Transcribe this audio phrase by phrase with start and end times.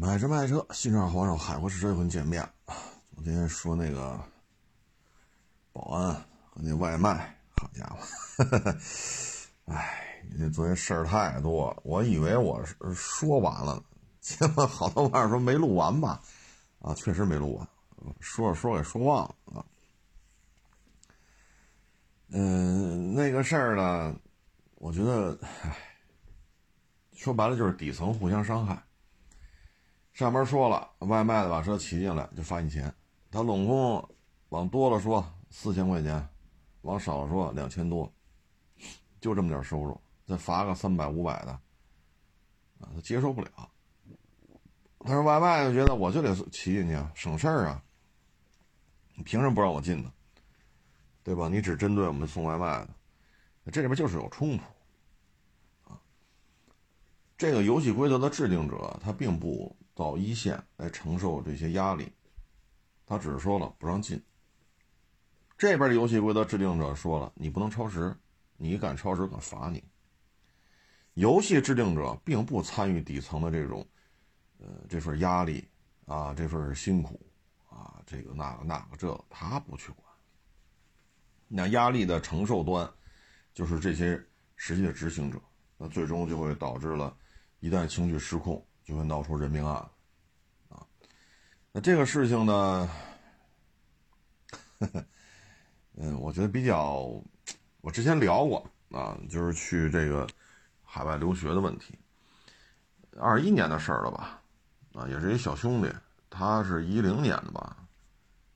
[0.00, 2.52] 买车卖车，新车黄手，海阔试车又跟见面了。
[3.16, 4.16] 昨天说那个
[5.72, 7.98] 保安和那外卖，好家伙，
[9.66, 13.82] 哎，这昨天事儿太多，我以为我是说完了，
[14.20, 16.22] 结果好多网友说没录完吧？
[16.78, 17.68] 啊，确实没录完，
[18.20, 19.66] 说着说给说忘了啊。
[22.28, 24.14] 嗯，那个事儿呢，
[24.76, 25.76] 我觉得，唉，
[27.16, 28.80] 说白了就是底层互相伤害。
[30.18, 32.92] 上面说了，外卖的把车骑进来就罚你钱，
[33.30, 34.16] 他拢共
[34.48, 36.28] 往多了说四千块钱，
[36.80, 38.12] 往少了说两千多，
[39.20, 39.96] 就这么点收入，
[40.26, 41.52] 再罚个三百五百的，
[42.80, 43.70] 啊，他接受不了。
[44.98, 47.80] 他说外卖就觉得我就得骑进去啊，省事儿啊，
[49.14, 50.12] 你凭什么不让我进呢？
[51.22, 51.46] 对吧？
[51.46, 54.64] 你只针对我们送外卖的，这里边就是有冲突
[55.92, 55.96] 啊。
[57.36, 59.77] 这个游戏规则的制定者他并不。
[59.98, 62.12] 到一线来承受这些压力，
[63.04, 64.22] 他只是说了不让进。
[65.56, 68.16] 这边的游戏规则制定者说了，你不能超时，
[68.56, 69.82] 你敢超时可罚你。
[71.14, 73.84] 游戏制定者并不参与底层的这种，
[74.60, 75.66] 呃，这份压力
[76.06, 77.20] 啊，这份辛苦
[77.68, 80.04] 啊，这个那个那个这他不去管。
[81.48, 82.88] 那压力的承受端，
[83.52, 84.24] 就是这些
[84.54, 85.40] 实际的执行者，
[85.76, 87.16] 那最终就会导致了，
[87.58, 88.64] 一旦情绪失控。
[88.88, 89.74] 就会闹出人命案，
[90.70, 90.80] 啊，
[91.72, 92.90] 那这个事情呢，
[95.96, 97.12] 嗯，我觉得比较，
[97.82, 100.26] 我之前聊过啊，就是去这个
[100.82, 101.98] 海外留学的问题，
[103.20, 104.40] 二一年的事儿了吧，
[104.94, 105.94] 啊，也是一小兄弟，
[106.30, 107.76] 他是一零年的吧，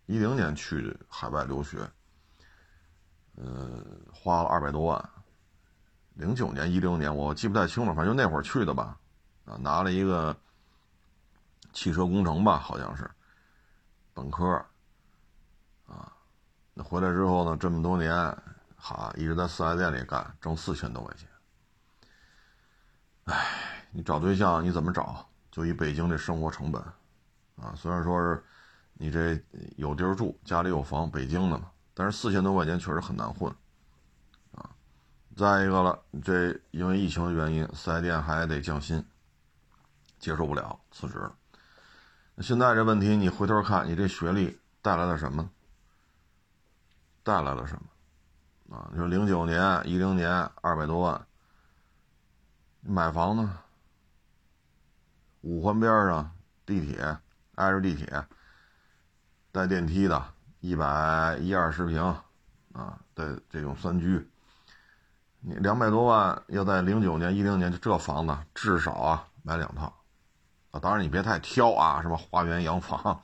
[0.06, 1.86] 一零年去海外留学，
[3.34, 5.11] 呃，花了二百多万，
[6.14, 8.98] 零九年、一零年我记不太清了，反正就那会儿去的吧。
[9.44, 10.36] 啊，拿了一个
[11.72, 13.10] 汽车工程吧，好像是
[14.14, 14.46] 本科
[15.86, 16.12] 啊。
[16.74, 18.14] 那回来之后呢，这么多年，
[18.77, 21.28] 哈，一直在四 S 店里干，挣四千多块钱。
[23.24, 25.28] 哎，你找对象你怎么找？
[25.50, 26.83] 就以北京这生活成本
[27.56, 28.42] 啊，虽然说是
[28.94, 29.38] 你这
[29.77, 33.55] 有地儿住，家里有房，北京的嘛，但是四千多块钱确实很难混
[34.52, 34.70] 啊。
[35.36, 39.05] 再一个了，这因为疫情的原因，四 S 店还得降薪。
[40.22, 41.34] 接受不了，辞职了。
[42.36, 45.50] 那现在这问题，你回头看，你这学历带来了什么？
[47.24, 48.77] 带来了什么？
[48.77, 50.30] 啊，你说零九年、一零年
[50.62, 51.27] 二百多万，
[52.80, 53.58] 买房呢？
[55.40, 56.30] 五环边上
[56.64, 57.18] 地铁，
[57.56, 58.24] 挨着地铁，
[59.50, 60.24] 带电梯的，
[60.61, 62.00] 一百一二十平
[62.72, 64.30] 啊的这种三居，
[65.40, 69.92] 你两百多万要在零九年、一零年，就这房子至少啊买两套。
[70.72, 73.22] 啊，当然你别太挑啊，什么花园洋房，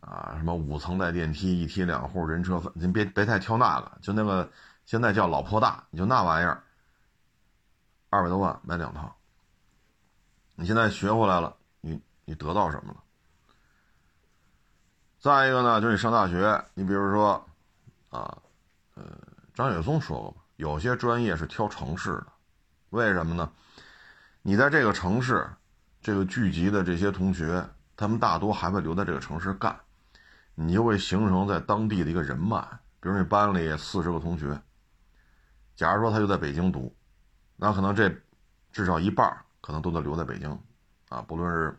[0.00, 4.50] 啊，什么五层带电梯，一梯两户人车分，您别别太挑那个，就那个
[4.84, 6.60] 现在叫老破大，你就那玩意儿，
[8.10, 9.16] 二百多万买两套。
[10.56, 13.00] 你现在学回来了，你你得到什么了？
[15.20, 17.46] 再一个呢，就是你上大学，你比如说，
[18.10, 18.36] 啊，
[18.94, 19.04] 呃，
[19.54, 22.26] 张雪松说过有些专业是挑城市的，
[22.90, 23.52] 为什么呢？
[24.42, 25.48] 你在这个城市。
[26.06, 29.76] 这个聚集的这些同学，他们大多还会留在这个城市干，
[30.54, 32.60] 你就会形成在当地的一个人脉。
[33.00, 34.56] 比如你班里四十个同学，
[35.74, 36.94] 假如说他就在北京读，
[37.56, 38.08] 那可能这
[38.70, 40.56] 至少一半可能都得留在北京，
[41.08, 41.76] 啊，不论是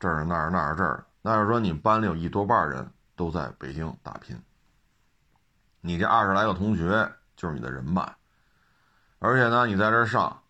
[0.00, 4.40] 这儿那儿那儿这儿，那是说你班里有一多半人都在北京打拼，
[5.82, 8.10] 你这二十来个同学就是你的人脉，
[9.18, 10.40] 而且呢，你在这上，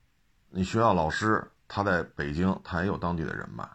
[0.48, 1.44] 你学校老师。
[1.68, 3.68] 他在北京，他也有当地的人脉，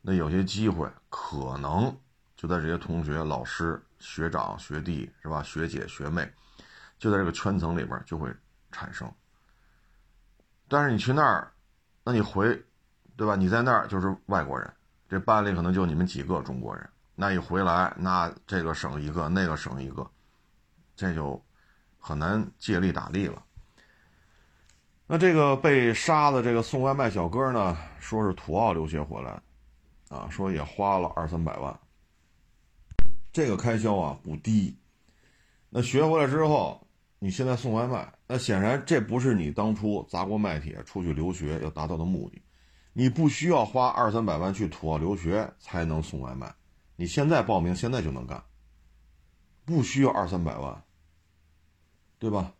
[0.00, 1.94] 那有些机会可能
[2.36, 5.42] 就在这些同学、老师、学长、学弟是吧？
[5.42, 6.30] 学姐、学妹，
[6.98, 8.34] 就在这个圈层里边就会
[8.70, 9.10] 产生。
[10.68, 11.52] 但是你去那儿，
[12.02, 12.64] 那你回，
[13.16, 13.36] 对吧？
[13.36, 14.72] 你在那儿就是外国人，
[15.08, 20.10] 这班里可能就你们几个中国人，那一回来，那这个省一个，那个省一个，
[20.96, 21.40] 这就
[21.98, 23.42] 很难借力打力了。
[25.08, 29.40] 那这个被杀的这个送外卖小哥呢，说是土澳留学回来，
[30.08, 31.78] 啊，说也花了二三百万，
[33.32, 34.76] 这个开销啊不低。
[35.70, 36.84] 那学回来之后，
[37.20, 42.42] 你现在送外卖，那显然这不是你当初砸锅卖铁出去留学要达到的目的。
[42.92, 46.52] 你不需要花二三百万去土澳留学才能送外卖，
[46.96, 48.42] 你现在报名现在就能干，
[49.64, 50.82] 不需要二三百万，
[52.18, 52.52] 对吧？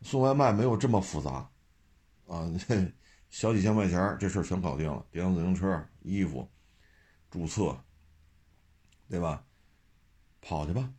[0.00, 1.50] 送外卖没有这么复杂。
[2.32, 2.92] 啊，这
[3.28, 5.04] 小几千块钱，这事儿全搞定了。
[5.10, 6.50] 电动自行车、衣服，
[7.30, 7.78] 注册，
[9.08, 9.44] 对吧？
[10.40, 10.90] 跑去吧，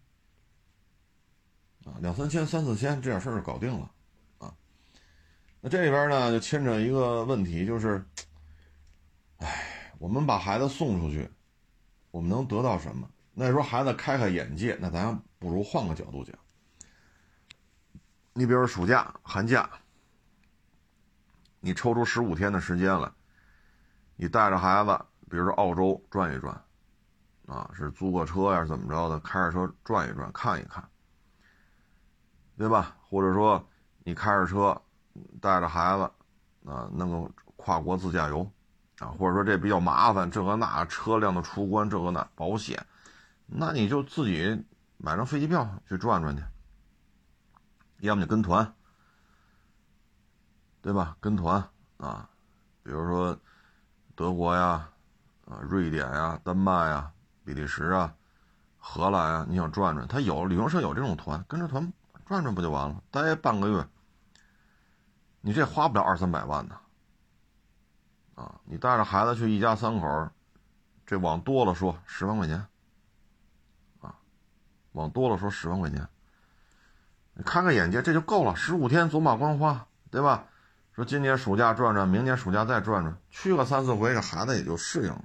[1.85, 3.91] 啊，两三千、三四千这点事儿就搞定了，
[4.37, 4.55] 啊。
[5.59, 8.05] 那这里边呢就牵扯一个问题，就是，
[9.37, 11.29] 哎，我们把孩子送出去，
[12.11, 13.09] 我们能得到什么？
[13.33, 16.37] 那说孩子开开眼界，那咱不如换个角度讲。
[18.33, 19.69] 你比如暑假、寒假，
[21.65, 23.09] 你抽出十五天的时间来，
[24.17, 24.99] 你带着孩子，
[25.29, 26.61] 比如说澳洲转一转。
[27.45, 29.19] 啊，是租个车呀，怎么着的？
[29.19, 30.81] 开着车转一转，看一看，
[32.57, 32.95] 对吧？
[33.01, 33.61] 或者说
[34.05, 34.81] 你开着车
[35.41, 38.49] 带着孩子，啊，弄个跨国自驾游，
[38.99, 42.81] 啊，或者说这比较麻烦，这个那车辆的出关，这个那保险，
[43.45, 44.65] 那你就自己
[44.97, 46.43] 买张飞机票去转转去，
[47.99, 48.73] 要么就跟团，
[50.83, 51.17] 对吧？
[51.19, 51.63] 跟团
[51.97, 52.29] 啊，
[52.83, 53.35] 比如说
[54.15, 54.87] 德国呀，
[55.47, 57.09] 啊，瑞典呀，丹麦呀。
[57.45, 58.15] 比利时啊，
[58.77, 61.91] 荷兰啊，你想转转，他有旅行社有这种团，跟着团
[62.25, 63.03] 转转不就完了？
[63.11, 63.85] 待半个月，
[65.41, 66.77] 你这花不了二三百万呢，
[68.35, 70.29] 啊，你带着孩子去，一家三口，
[71.05, 72.65] 这往多了说十万块钱，
[73.99, 74.15] 啊，
[74.93, 76.07] 往多了说十万块钱，
[77.33, 80.45] 你开开眼界，这就够了，十五天走马观花，对吧？
[80.95, 85.23] 说今年暑假转转，明年暑假再转转，去个三四回，这孩子也就适应了，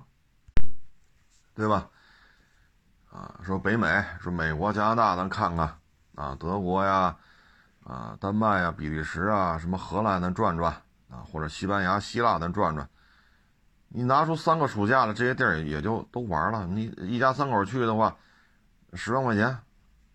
[1.55, 1.91] 对吧？
[3.13, 5.79] 啊，说北美，说美国、加拿大，咱看看，
[6.15, 7.17] 啊，德国呀，
[7.85, 10.73] 啊，丹麦呀，比利时啊，什么荷兰，咱转转，
[11.11, 12.89] 啊，或者西班牙、希腊，咱转转。
[13.89, 16.67] 你拿出三个暑假了，这些地儿也就都玩了。
[16.67, 18.17] 你一家三口去的话，
[18.95, 19.59] 十万块钱，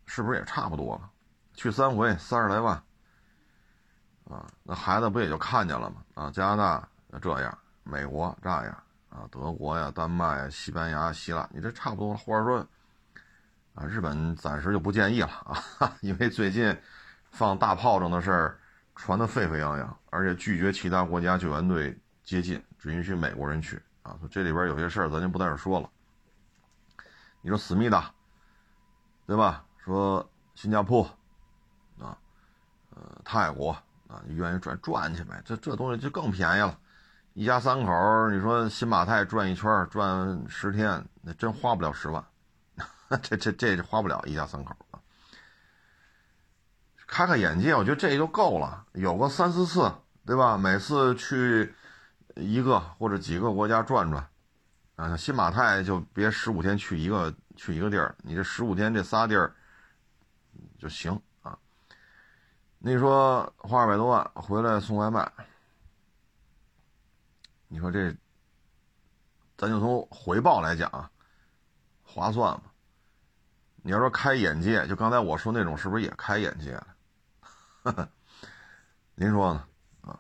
[0.06, 1.10] 是不是也差不多了？
[1.54, 2.84] 去三回，三十来万，
[4.30, 6.04] 啊，那孩子不也就看见了吗？
[6.16, 6.88] 啊，加拿大
[7.22, 12.66] 这样，美国这样，啊，德国呀、丹麦呀、西班牙、希腊，你这差不多了，或者说。
[13.76, 15.28] 啊，日本暂时就不建议了
[15.80, 16.80] 啊， 因为最近
[17.32, 18.60] 放大炮仗的事儿
[18.96, 24.16] 传得沸沸扬扬，而且拒绝其他国家救援队接近，只允许美国人去啊。
[24.30, 25.90] 这里边有些事儿咱就不在这说了。
[27.42, 28.14] 你说思密达，
[29.26, 29.66] 对吧？
[29.84, 31.04] 说新加坡
[32.00, 32.16] 啊，
[32.92, 33.76] 呃，泰国
[34.14, 35.42] 啊，你愿意转转去呗？
[35.44, 36.78] 这这东西就更便宜了，
[37.34, 42.24] 一家三口，你说新马泰转一圈，转十天，那真花不了十万。
[43.24, 44.76] 这这这花不了一家三口，
[47.08, 48.86] 开开眼界，我觉得这就够了。
[48.94, 49.92] 有个三四次，
[50.26, 50.58] 对吧？
[50.58, 51.74] 每次去
[52.36, 54.28] 一个或者几个国家转转，
[54.96, 59.54] 啊，新马泰就别十五天去一个去一个地儿，你这十五天这仨地儿
[60.80, 61.20] 就行。
[62.86, 65.26] 你说花二百多万回来送外卖，
[67.70, 68.14] 你说这，
[69.56, 71.10] 咱就从回报来讲啊，
[72.04, 72.64] 划算吗？
[73.78, 76.74] 你要说开眼界，就刚才我说那种，是不是也开眼界
[77.86, 78.10] 了？
[79.16, 79.66] 您说呢？
[80.02, 80.20] 啊，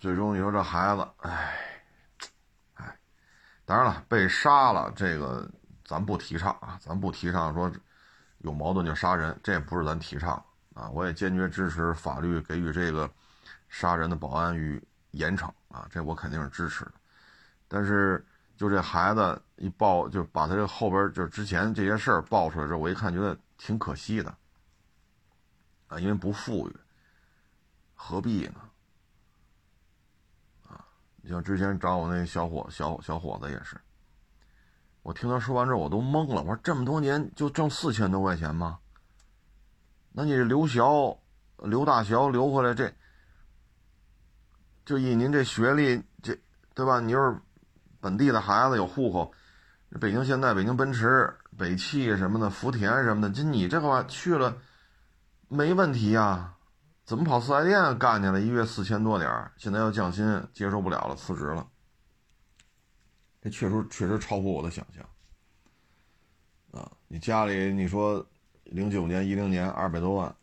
[0.00, 1.82] 最终你说这孩子，哎，
[2.72, 2.98] 哎，
[3.66, 5.46] 当然了，被杀了，这个
[5.84, 7.70] 咱不提倡啊，咱不提倡说
[8.38, 10.42] 有矛盾就杀人，这也不是咱提倡
[10.74, 10.90] 啊。
[10.90, 13.10] 我也坚决支持法律给予这个
[13.68, 14.82] 杀人的保安与
[15.12, 16.92] 严惩啊，这我肯定是支持的。
[17.66, 18.22] 但是。
[18.56, 24.32] 就这孩子一报，就把他这后边就是之前这些事儿爆出来之后，我一看觉得挺可惜的，
[25.88, 26.76] 啊，因为不富裕，
[27.96, 28.60] 何必呢？
[30.68, 30.86] 啊，
[31.20, 33.76] 你像之前找我那小伙小小伙子也是，
[35.02, 38.78] 我听他说完之后我都懵了，我说这么多年就挣四千多块钱吗？
[40.16, 40.80] 那你留学
[41.58, 42.90] 留大学留回来这，
[44.86, 46.38] 就以您这学历这
[46.74, 47.00] 对吧？
[47.00, 47.38] 你要是。
[48.00, 49.32] 本地的孩子有户口，
[49.98, 54.58] 北京现代、北京奔驰、北汽什么的、福田什么的，就你这话去了，
[55.48, 56.54] 没问题呀？
[57.06, 58.42] 怎么跑四 S 店干去了？
[58.42, 61.66] 一月四千多点现在要降薪，接受不了了，辞职了。
[63.40, 65.02] 这确实确实超乎我的想象。
[66.78, 68.22] 啊，你家里你说
[68.64, 70.34] 零九年、一零年二百多万，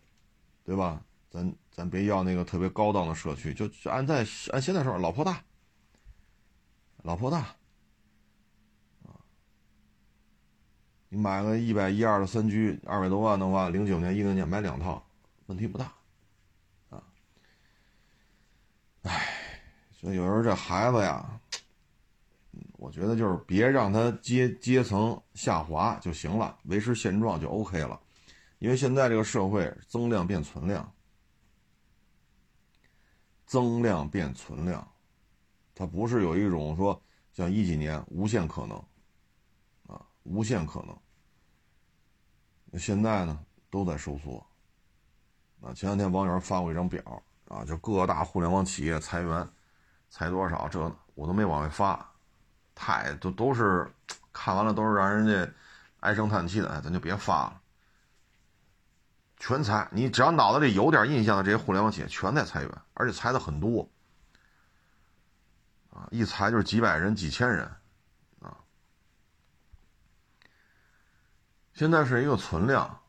[0.63, 1.01] 对吧？
[1.30, 5.42] 咱咱别要那个特别高档的社区，就按在按现在说，老婆大。
[7.04, 7.40] 老婆大，
[9.06, 9.18] 啊，
[11.10, 15.04] 你买个一百一二的三居，二百多万的话，零九年、一零年买两套，
[15.48, 15.92] 问题不大，
[16.92, 17.01] 啊，
[19.01, 19.34] 唉，
[19.92, 21.40] 所以有时候这孩子呀，
[22.74, 28.00] 我觉得就是别让他阶阶层下滑就行了，维持现状就 OK 了，
[28.62, 30.94] 因为现在这个社会增量变存量，
[33.48, 34.88] 增量变存量。
[35.74, 37.01] 它不是有一种说
[37.34, 38.77] 像一几年无限可能
[39.88, 42.80] 啊，无限可能。
[42.80, 44.38] 现在呢，都在收缩。
[45.62, 47.01] 啊，前两天网友发过一张表
[47.48, 49.50] 啊，就各大互联网企业裁员，
[50.12, 50.80] 裁多少，这
[51.15, 52.13] 我都没往外发，
[52.75, 53.91] 太都都是
[54.32, 55.51] 看完了都是让人家
[56.01, 57.61] 唉声叹气的，哎，咱就别发了。
[59.41, 63.89] 全裁，你只要脑子里有点印象的这些互联网企业，全在裁员，而且裁的很多。
[65.89, 67.65] 啊，一裁就是几百人、几千人，
[68.39, 68.55] 啊，
[71.74, 73.01] 现在是一个存量，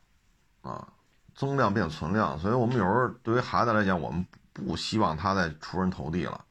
[0.63, 0.91] 啊，
[1.35, 6.43] 增量变存量，所以我们有时候对于孩子来讲，我们不希望他再出人头地了，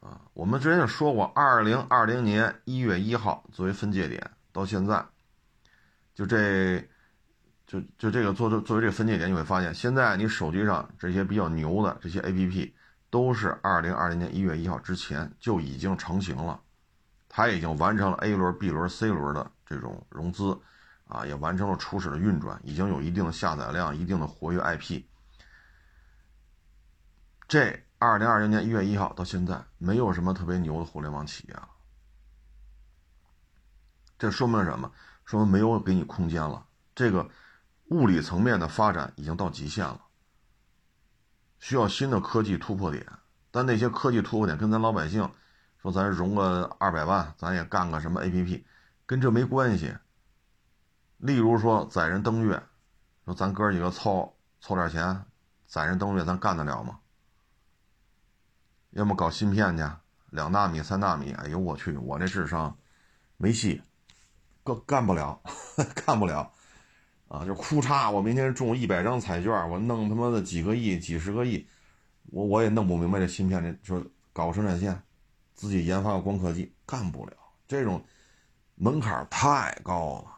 [0.00, 5.04] 啊，我们之前就说过，二零二零年一月一号作为分界点，到现在，
[6.14, 6.86] 就这，
[7.68, 12.72] 就就这个作作作为这个分界点，你会发现，现在你手机上这些比较牛的这些 APP。
[13.10, 16.60] 都是二零二零年一月一号之前就已经成型了，
[17.26, 20.54] 它已经完成了 A 轮、B 轮、C 轮的这种融资，
[21.06, 25.02] 啊，也完成了初始的运转，已经有一定的下载量、一定的活跃 IP。
[27.48, 31.66] 这二零二零年一月一号到现在，没有什么特别牛的互联网企业了，
[34.18, 34.92] 这说明什么？
[35.24, 36.62] 说明没有给你空间了，
[36.94, 37.26] 这个
[37.88, 40.02] 物理层面的发展已经到极限了。
[41.58, 43.04] 需要新的科技突破点，
[43.50, 45.30] 但那些科技突破点跟咱老百姓
[45.82, 48.62] 说，咱融个二百万，咱也干个什么 APP，
[49.06, 49.96] 跟这没关系。
[51.16, 52.62] 例如说载人登月，
[53.24, 55.24] 说咱哥几个凑凑点钱，
[55.66, 57.00] 载人登月，咱干得了吗？
[58.90, 59.84] 要么搞芯片去，
[60.30, 62.76] 两纳米、三纳米，哎呦我去，我这智商
[63.36, 63.82] 没戏，
[64.64, 65.40] 干干不了，
[66.06, 66.52] 干不了。
[67.28, 68.10] 啊，就哭嚓！
[68.10, 71.66] 我明天中一百张彩券，我弄他妈的几个亿、几十个亿，
[72.30, 74.98] 我我也弄不明白这芯片，这说搞生产线，
[75.54, 77.32] 自己研发个光刻机，干不了。
[77.66, 78.02] 这种
[78.76, 80.34] 门槛太高了。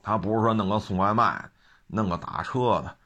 [0.00, 1.50] 他不是说弄个送外卖，
[1.88, 2.96] 弄个打车的，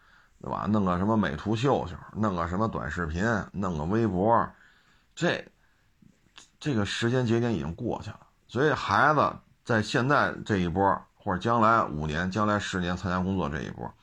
[0.42, 0.66] 对吧？
[0.68, 4.46] 弄个什么美图秀秀，弄个什么短视频，弄个微博，
[5.14, 5.42] 这
[6.60, 8.20] 这个时间节点已经过去了。
[8.46, 11.02] 所以孩子在现在这一波。
[11.24, 13.94] 或者将来五年、将来十年参加工作这一波，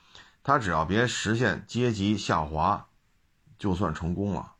[0.41, 2.87] 他只要别实现阶级下滑，
[3.57, 4.53] 就算成功了。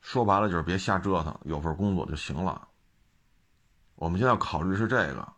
[0.00, 2.66] 说白了就是别瞎折腾，有份工作就行了。
[3.96, 5.30] 我们现在考虑是这个。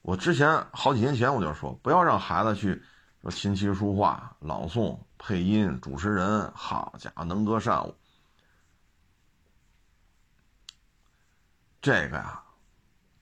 [0.00, 2.82] 我之前好几年前我就说，不要让孩子去
[3.20, 7.94] 说琴棋书画、朗诵、配音、主持人，好家伙，能歌善舞。
[11.82, 12.42] 这个呀。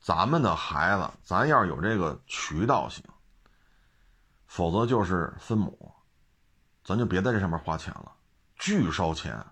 [0.05, 3.03] 咱们的孩子，咱要有这个渠道行，
[4.47, 5.91] 否则就是分母，
[6.85, 8.13] 咱就别在这上面花钱了，
[8.57, 9.43] 巨烧钱，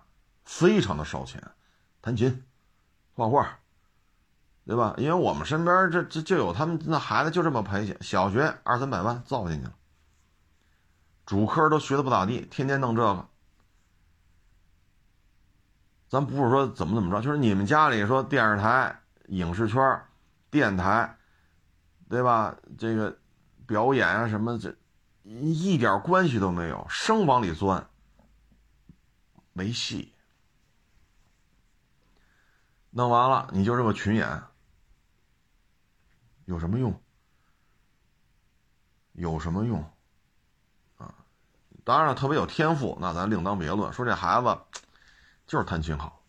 [0.45, 1.41] 非常的烧钱。
[2.03, 2.45] 弹琴、
[3.15, 3.57] 画画，
[4.63, 4.93] 对吧？
[4.99, 9.73] 因为我们身边这这就有他们那孩子就这么赔钱，小学二三百万造进去了，
[11.25, 13.27] 主科都学的不咋地，天天弄这个。
[16.09, 19.99] 咱不是说怎么怎么着，就是你们家里说电视台、影视圈。
[20.53, 21.17] 电台，
[22.07, 22.55] 对吧？
[22.77, 23.17] 这个
[23.65, 24.75] 表演啊什么，这
[25.23, 27.89] 一点关系都没有，生往里钻，
[29.51, 30.13] 没戏。
[32.91, 34.43] 弄完了，你就是个群演，
[36.45, 37.01] 有什么用？
[39.13, 39.81] 有什么用？
[40.97, 41.15] 啊，
[41.83, 43.91] 当然了，特别有天赋，那咱另当别论。
[43.91, 44.55] 说这孩子
[45.47, 46.23] 就是弹琴好，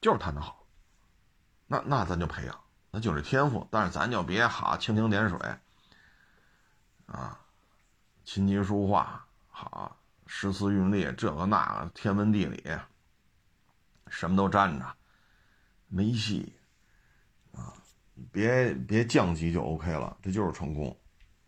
[0.00, 0.66] 就是弹得好，
[1.66, 2.65] 那那咱就培养。
[2.96, 5.38] 那就是天赋，但是咱就别哈蜻蜓点水，
[7.04, 7.38] 啊，
[8.24, 9.94] 琴棋书画好，
[10.26, 12.64] 诗词韵律这个那个天文地理，
[14.06, 14.96] 什么都沾着，
[15.88, 16.50] 没戏，
[17.52, 17.74] 啊，
[18.32, 20.98] 别别降级就 OK 了，这就是成功，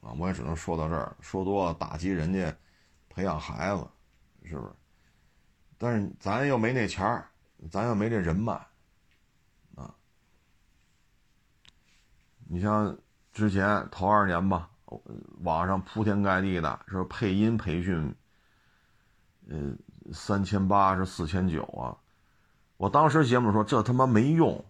[0.03, 2.55] 啊，我也只能说到这儿，说多了打击人家
[3.09, 3.89] 培养孩子，
[4.45, 4.73] 是不是？
[5.79, 7.27] 但是咱又没那钱儿，
[7.71, 8.68] 咱又没这人脉。
[12.51, 12.97] 你像
[13.33, 14.71] 之前头二年吧，
[15.43, 18.15] 网上铺天盖地的说配音培训，
[19.51, 19.57] 呃，
[20.15, 21.95] 三千八是四千九啊！
[22.79, 24.65] 我当时节目说这他妈没用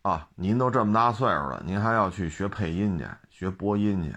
[0.00, 0.30] 啊！
[0.34, 4.16] 您都这么大岁数了，您还要去学配音去，学播音去？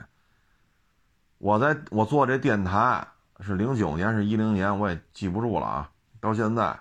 [1.38, 3.06] 我在我做这电台
[3.42, 5.92] 是零九年是一零年，我也记不住了啊！
[6.22, 6.80] 到现在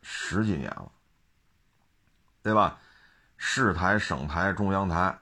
[0.00, 0.92] 十几年了，
[2.40, 2.78] 对吧？
[3.38, 5.18] 市台、省台、中央台，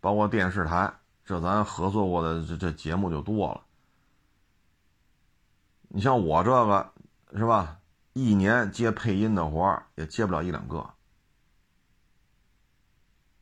[0.00, 0.92] 包括电视台，
[1.24, 3.62] 这咱合作过的这这节目就多了。
[5.88, 6.92] 你像我这个，
[7.32, 7.78] 是吧？
[8.12, 10.84] 一年接配音的活也接不了一两个。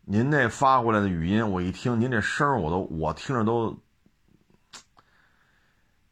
[0.03, 3.79] 您那发过来的语音，我一听，您这声我都我听着都，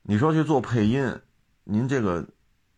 [0.02, 1.20] 你说去做配音，
[1.64, 2.26] 您这个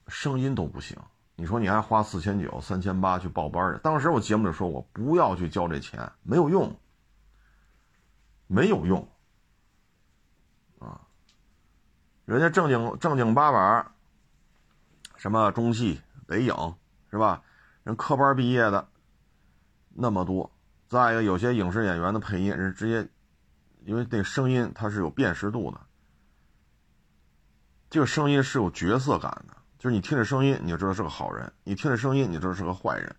[0.09, 0.97] 声音都不行。
[1.41, 3.81] 你说你还花四千九、三千八去报班去？
[3.81, 6.77] 当时我节目里说过，不要去交这钱，没有用，
[8.49, 9.09] 没有用，
[10.81, 11.01] 啊，
[12.25, 13.87] 人家正经正经八百，
[15.15, 16.53] 什么中戏、北影
[17.09, 17.41] 是吧？
[17.85, 18.89] 人科班毕业的
[19.91, 20.51] 那么多。
[20.89, 23.09] 再一个，有些影视演员的配音人直接，
[23.85, 25.81] 因为那声音它是有辨识度的，
[27.91, 33.15] 这个声音是有角色感的，就是你听这声音你就知道是个好人，你听这声音你就知道是个坏人，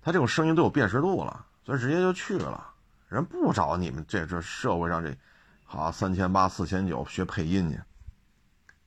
[0.00, 2.72] 他这种声音都有辨识度了，所以直接就去了，
[3.08, 5.16] 人不找你们这这社会上这，
[5.64, 7.80] 好三千八四千九学配音去，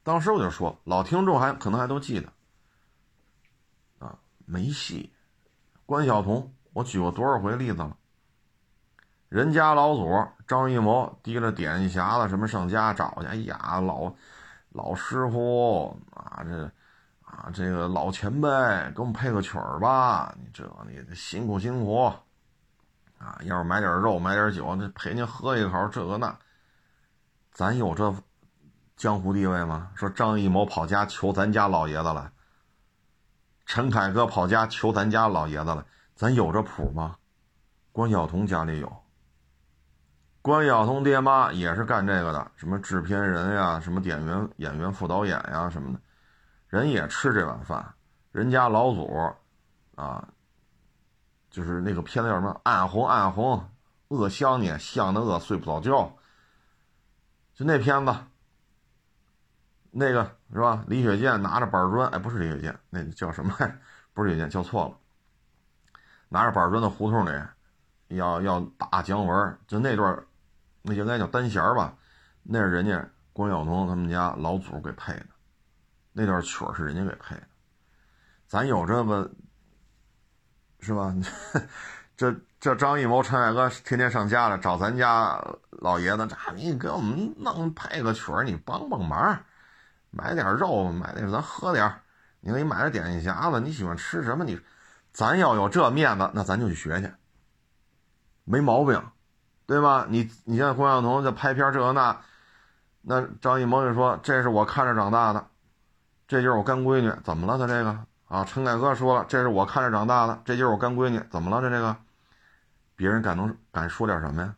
[0.04, 2.34] 当时我就说老听众还可能还都记得，
[4.00, 5.14] 啊没戏，
[5.86, 6.54] 关晓彤。
[6.74, 7.98] 我举过多少回例子了？
[9.30, 10.08] 人家老祖
[10.48, 14.14] 张艺谋提着点心匣子什么上家找去，哎呀，老
[14.70, 16.72] 老师傅啊，这
[17.28, 18.50] 啊这个老前辈，
[18.96, 20.34] 给我们配个曲儿吧。
[20.40, 22.06] 你这你辛苦辛苦
[23.20, 26.34] 啊，要是买点肉买点酒，这陪您喝一口，这个那，
[27.52, 28.14] 咱有这
[28.96, 29.90] 江湖地位吗？
[29.94, 32.32] 说张艺谋跑家求咱家老爷子了，
[33.66, 35.86] 陈凯歌跑家求咱家老爷子了。
[36.16, 37.18] 咱有这谱吗？
[37.92, 39.04] 关晓彤家里有。
[40.42, 46.00] 关晓彤爹妈也是干这个的，什么制片人呀，什么演员、演员、副导演呀什么的，
[46.68, 47.94] 人也吃这碗饭。
[48.32, 49.36] 人家老祖，
[49.96, 50.28] 啊，
[51.50, 52.60] 就是那个片子叫什么？
[52.64, 53.70] 暗红暗红，
[54.10, 56.16] 饿香你，想的饿，睡不着觉。
[57.54, 58.16] 就那片子，
[59.92, 60.84] 那个是吧？
[60.88, 63.54] 李雪健拿着板砖，哎，不是李雪健，那叫什么？
[64.14, 64.98] 不是李雪健，叫错了。
[66.30, 67.32] 拿着板砖在胡同里，
[68.10, 70.24] 要要打姜文，就那段，
[70.84, 71.96] 那应该叫单弦吧？
[72.44, 75.26] 那是人家关晓彤他们家老祖给配的，
[76.18, 77.44] 那段曲儿是人家给配的。
[78.48, 79.30] 咱有这个，
[80.80, 81.14] 是吧？
[82.18, 89.40] 这这张艺谋、陈凯歌天天上家了，找咱家老爷子，这你给我们弄配个曲儿你帮帮忙，
[90.10, 92.02] 买点肉，买点咱喝点
[92.40, 94.60] 你给你买点点心匣子，你喜欢吃什么你？
[95.12, 97.12] 咱要有这面子，那咱就去学去，
[98.44, 99.00] 没毛病，
[99.68, 100.08] 对吧？
[100.10, 102.20] 你你像关晓彤在拍片这个那，
[103.04, 105.48] 那张艺谋就说这是我看着长大的，
[106.28, 107.58] 这就是我干闺女，怎么了？
[107.58, 108.44] 他这个啊？
[108.44, 111.62] 陈凯歌说了，这是我看着长大的，这就是我干闺女，怎么了？
[111.62, 111.96] 这这个，
[112.96, 114.54] 别人敢能敢说点什么呀？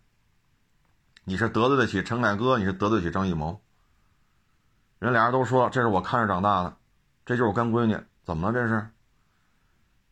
[1.24, 3.62] 你是得罪得起陈凯歌，你是得罪得起张艺谋？
[4.98, 6.76] 人俩人都说这是我看着长大的，
[7.24, 8.54] 这就是我干闺女，怎么了？
[8.54, 8.90] 这是？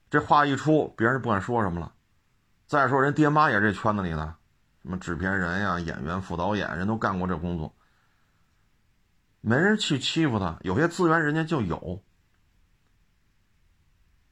[0.10, 1.91] 这话一出，别人不敢说什么了。
[2.67, 4.36] 再说人爹妈也是这圈子里的，
[4.84, 7.74] 什么制片人呀、演员、副导演，人都干过这工作，
[9.47, 10.57] 没人去欺负他。
[10.60, 12.03] 有些资源人家就有，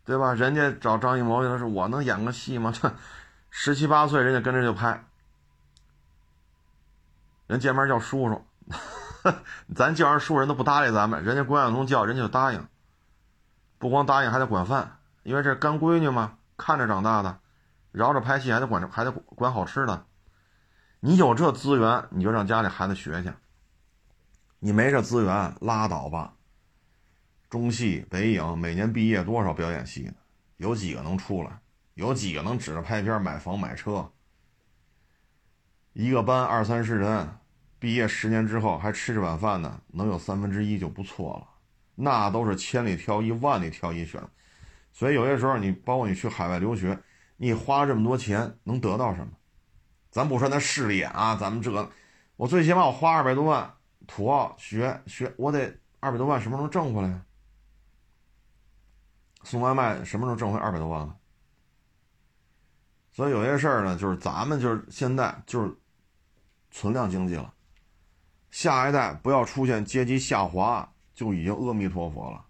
[0.04, 0.34] 对吧？
[0.34, 2.74] 人家找张艺谋，他说我能演个戏吗？
[2.76, 2.94] 这
[3.50, 5.06] 十七八岁，人家跟着就拍，
[7.48, 8.46] 人见面叫叔叔，
[9.74, 12.68] 咱叫人叔人都不搭理咱们，人家关晓彤叫人家就答应，
[13.78, 14.98] 不光答应，还得管饭。
[15.24, 17.40] 因为这干闺女嘛，看着长大的，
[17.94, 20.06] 饶着拍戏还得管着，还得管好吃的。
[21.00, 23.32] 你有这资源，你就让家里孩子学去。
[24.66, 26.34] 你没这资源，拉倒吧。
[27.52, 30.16] 中戏、北影每年毕业多少表演系的，
[30.58, 31.52] 有几个能出来？
[31.94, 34.12] 有几个能指着拍片买房买车？
[35.94, 37.30] 一个班二三十人，
[37.78, 41.48] 毕业十年之后还吃这碗饭呢，能有三分之一就不错了。
[41.94, 44.20] 那都是千里挑一、万里挑一选。
[44.92, 46.98] 所以有些时候，你包括你去海外留学，
[47.38, 49.32] 你花这么多钱能得到什么？
[50.10, 51.92] 咱不说那势力啊，咱们这个，
[52.36, 53.72] 我最起码我花二百多万
[54.08, 57.22] 土澳学学，我得二百多万什么时候挣回来？
[59.44, 61.20] 送外卖什么时候挣回二百多万？
[63.12, 65.74] 所以有些事儿呢，就是咱们就是现在就是
[66.72, 67.54] 存量经济了，
[68.52, 72.42] 下一代不要出现阶级下滑，就已经阿弥陀佛了。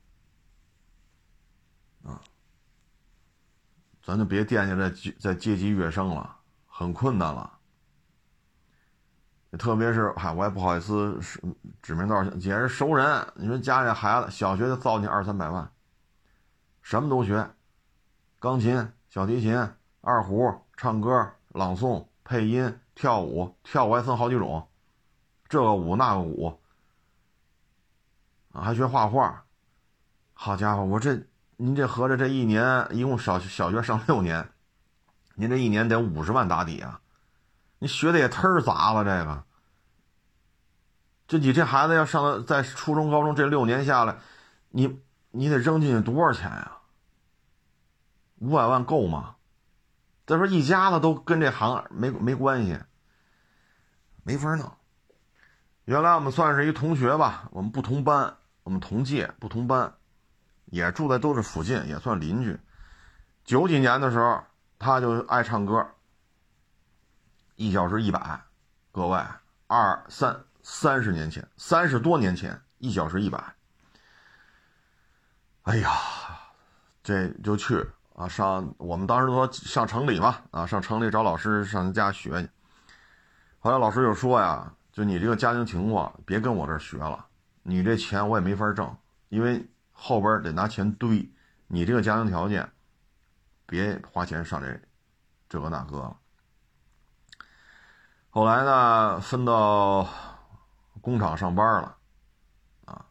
[4.02, 6.38] 咱就别惦记在在阶级跃升了，
[6.68, 7.55] 很困难了。
[9.58, 11.20] 特别是，嗨，我也不好意思
[11.82, 13.28] 指名道姓，姐是熟人。
[13.36, 15.72] 你说家里孩子小学就造你二三百万，
[16.82, 17.50] 什么都学，
[18.40, 19.68] 钢琴、小提琴、
[20.02, 24.68] 二胡、唱歌、朗诵、配音、跳舞，跳舞还分好几种，
[25.48, 26.60] 这个舞那个舞，
[28.52, 29.44] 啊，还学画画。
[30.34, 31.22] 好家伙，我这。
[31.58, 34.46] 您这合着这一年一共小小学上六年，
[35.36, 37.00] 您这一年得五十万打底啊！
[37.80, 39.44] 你学的也忒杂了，这个。
[41.28, 44.18] 这你这孩子要上了在初中、高中这六年下来，
[44.70, 46.72] 你你得扔进去多少钱呀？
[48.40, 49.36] 五百万够吗？
[50.28, 52.80] 再说一家子都跟这行没没关系，
[54.24, 54.72] 没法弄。
[55.86, 59.94] 原来我们算是一同学吧，我们不同班，我们同届不同班，
[60.66, 62.60] 也住在都是附近，也算邻居。
[63.44, 64.44] 九几年的时候，
[64.80, 65.88] 他就爱唱歌，
[67.56, 68.42] 一小时一百，
[68.92, 69.20] 各位
[69.68, 70.40] 二三。
[70.68, 73.56] 三十年前，三十多年前，一小时一百。
[75.62, 75.92] 哎呀，
[77.04, 78.28] 这就去啊！
[78.28, 82.50] 上我们当时说上城里嘛，啊，上城里找老师上家学去。
[83.60, 87.24] 后来老师就说呀，就你这个家庭情况，别跟我这儿学了，
[87.62, 88.98] 你这钱我也没法挣，
[89.30, 91.32] 因为后边得拿钱堆。
[91.68, 92.68] 你这个家庭条件，
[93.68, 94.82] 别花钱上这
[95.48, 96.18] 这个那个了。
[98.36, 100.06] 后来呢，分到。
[101.00, 101.96] 工厂上班了，
[102.86, 103.06] 啊，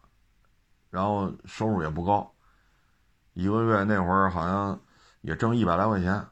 [0.89, 2.29] 然后收入也不高，
[3.33, 4.77] 一个月那会儿好像
[5.21, 6.25] 也挣一百来块钱，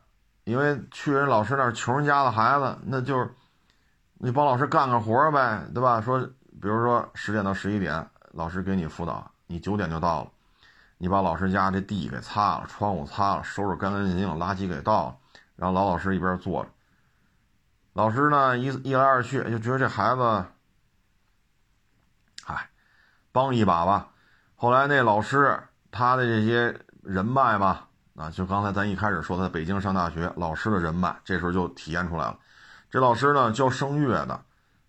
[0.43, 3.34] 因为去人老师那儿，穷人家的孩子，那就是
[4.15, 6.01] 你帮老师干个活呗，对吧？
[6.01, 6.19] 说，
[6.62, 10.32] 比如说十点到十一点，老师给你辅导，你九点就到了，
[10.97, 15.17] 你把老师家这地给擦了，窗户擦了，收拾干干净净，垃圾给倒了，
[15.56, 16.69] 然后老老实实一边坐着，
[17.93, 20.45] 老师呢一一来二去就觉得这孩子。
[22.45, 22.69] 哎
[23.32, 24.10] 帮一把吧，
[24.56, 32.38] 后来那老师他的这些人脉吧，啊，就刚才咱一开始说他在北京上大学，老师的人脉，这时候就体现出来了。
[32.91, 34.39] 这老师呢教声乐的，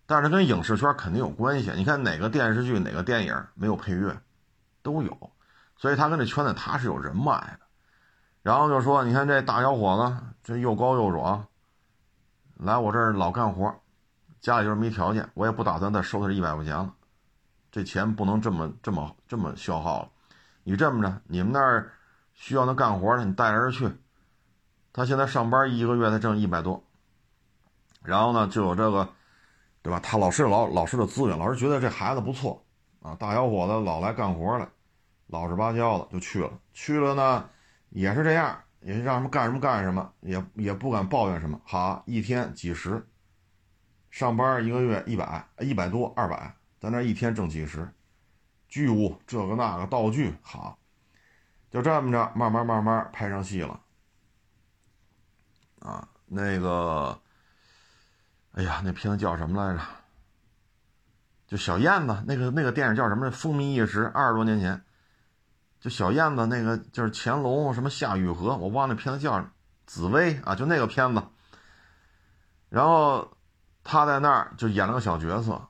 [0.05, 1.71] 但是他跟影视圈肯定有关系。
[1.75, 4.15] 你看哪个电视剧、哪个电影没有配乐，
[4.83, 5.31] 都有，
[5.77, 7.59] 所以他跟这圈子他是有人脉的。
[8.43, 11.47] 然后就说，你看这大小伙子，这又高又壮，
[12.55, 13.73] 来我这儿老干活，
[14.39, 16.93] 家里就是没条件，我也不打算再收他这一百块钱了。
[17.71, 20.09] 这钱不能这么这么这么消耗了，
[20.63, 21.91] 你这么着，你们那儿
[22.33, 23.91] 需要那干活的，你带着人去。
[24.93, 26.81] 他现在上班一个月才挣一百多，
[28.01, 29.09] 然后呢就有这个，
[29.81, 29.99] 对吧？
[29.99, 32.63] 他老师老老师的资源，老师觉得这孩子不错
[33.01, 34.69] 啊，大小伙子老来干活了，
[35.27, 36.49] 老实巴交的就去了。
[36.73, 37.49] 去了呢
[37.89, 41.59] 也是这样，也让什么干什么干什么，也也不敢抱怨什么。
[41.65, 43.03] 好，一天几十，
[44.11, 46.55] 上班一个月一百一百多二百。
[46.79, 47.91] 在那一天挣几十，
[48.67, 50.77] 剧务这个那个道具好，
[51.71, 53.81] 就这么着慢慢慢慢拍上戏了。
[55.79, 57.19] 啊，那个，
[58.51, 59.83] 哎呀，那片子叫什么来着？
[61.47, 63.31] 就小燕子那个那个电影叫什么？
[63.31, 64.79] 风靡一时，二十多年前。
[65.85, 69.45] 就小燕子那个就是乾隆什么夏雨荷，我忘了那片子叫
[69.85, 71.21] 紫薇啊，就那个片子。
[72.69, 73.37] 然后
[73.83, 75.61] 他在那儿就演了个小角色。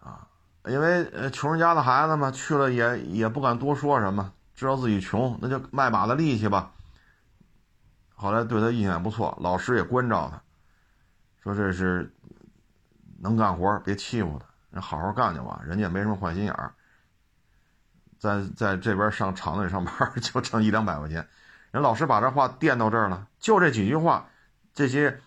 [0.00, 0.26] 啊
[0.64, 6.72] 因为呃穷人家的孩子嘛，去了也也不敢多说什么，知道自己穷，那就卖把子力气吧。
[8.16, 10.42] 后来对他印象也不错，老师也关照他，
[11.44, 12.12] 说这是
[13.20, 16.74] 能干活，别欺负他，人好好干就完，人家也没什么坏心眼儿。
[18.24, 21.28] 在在这边上厂子里上班就挣一两百块钱，
[21.72, 24.30] 人老师把这话垫到这儿了，就这几句话，
[24.72, 25.20] 这些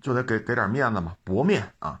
[0.00, 2.00] 就得给给点面子嘛，薄面啊。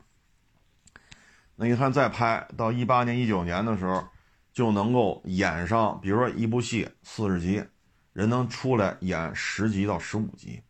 [1.54, 4.04] 那你看，再拍到一八年、一九年的时候，
[4.52, 7.64] 就能够演上，比如说一部戏四十集，
[8.12, 10.60] 人能出来演十集到十五集。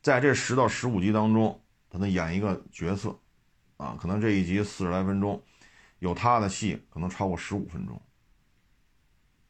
[0.00, 1.60] 在这十到十五集当中，
[1.90, 3.18] 他能演一个角色，
[3.78, 5.42] 啊，可能这一集四十来分钟，
[5.98, 8.00] 有他的戏可能超过十五分钟。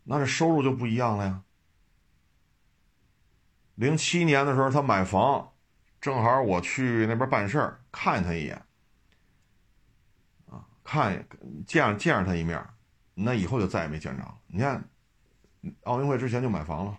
[0.05, 1.43] 那这收入就不一样了呀。
[3.75, 5.53] 零七年的时候，他买房，
[6.01, 8.57] 正好我去那边办事儿，看他一眼。
[10.47, 11.29] 啊看
[11.67, 12.65] 见见着他一面，
[13.15, 14.39] 那以后就再也没见着。
[14.47, 14.89] 你看，
[15.83, 16.99] 奥运会之前就买房了，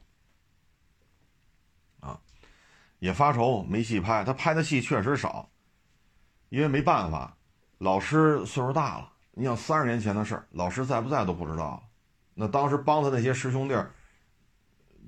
[2.02, 2.22] 啊，
[3.00, 4.26] 也发愁没戏拍。
[4.26, 5.50] 他拍的戏确实少，
[6.50, 7.38] 因为没办法，
[7.78, 9.14] 老师岁数大了。
[9.38, 11.88] 你想三十年前的事儿，老师在不在都不知道。
[12.34, 13.92] 那当时帮他那些师兄弟儿，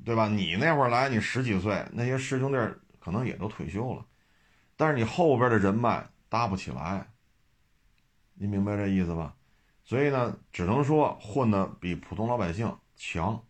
[0.05, 0.27] 对吧？
[0.27, 4.05] 你那会儿来，你十几岁，那些师兄弟儿可能也都退休了，
[4.77, 7.07] 但是你后边的人脉搭不起来。
[8.35, 9.35] 你明白这意思吧？
[9.83, 13.43] 所以呢，只能说混的比普通老百姓强，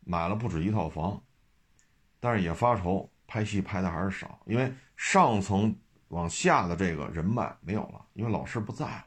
[0.00, 1.22] 买了不止一套房，
[2.20, 5.74] 但是也发愁拍戏拍的还是少，因为上层
[6.08, 9.06] 往下的这个人脉没有了，因为老师不在了，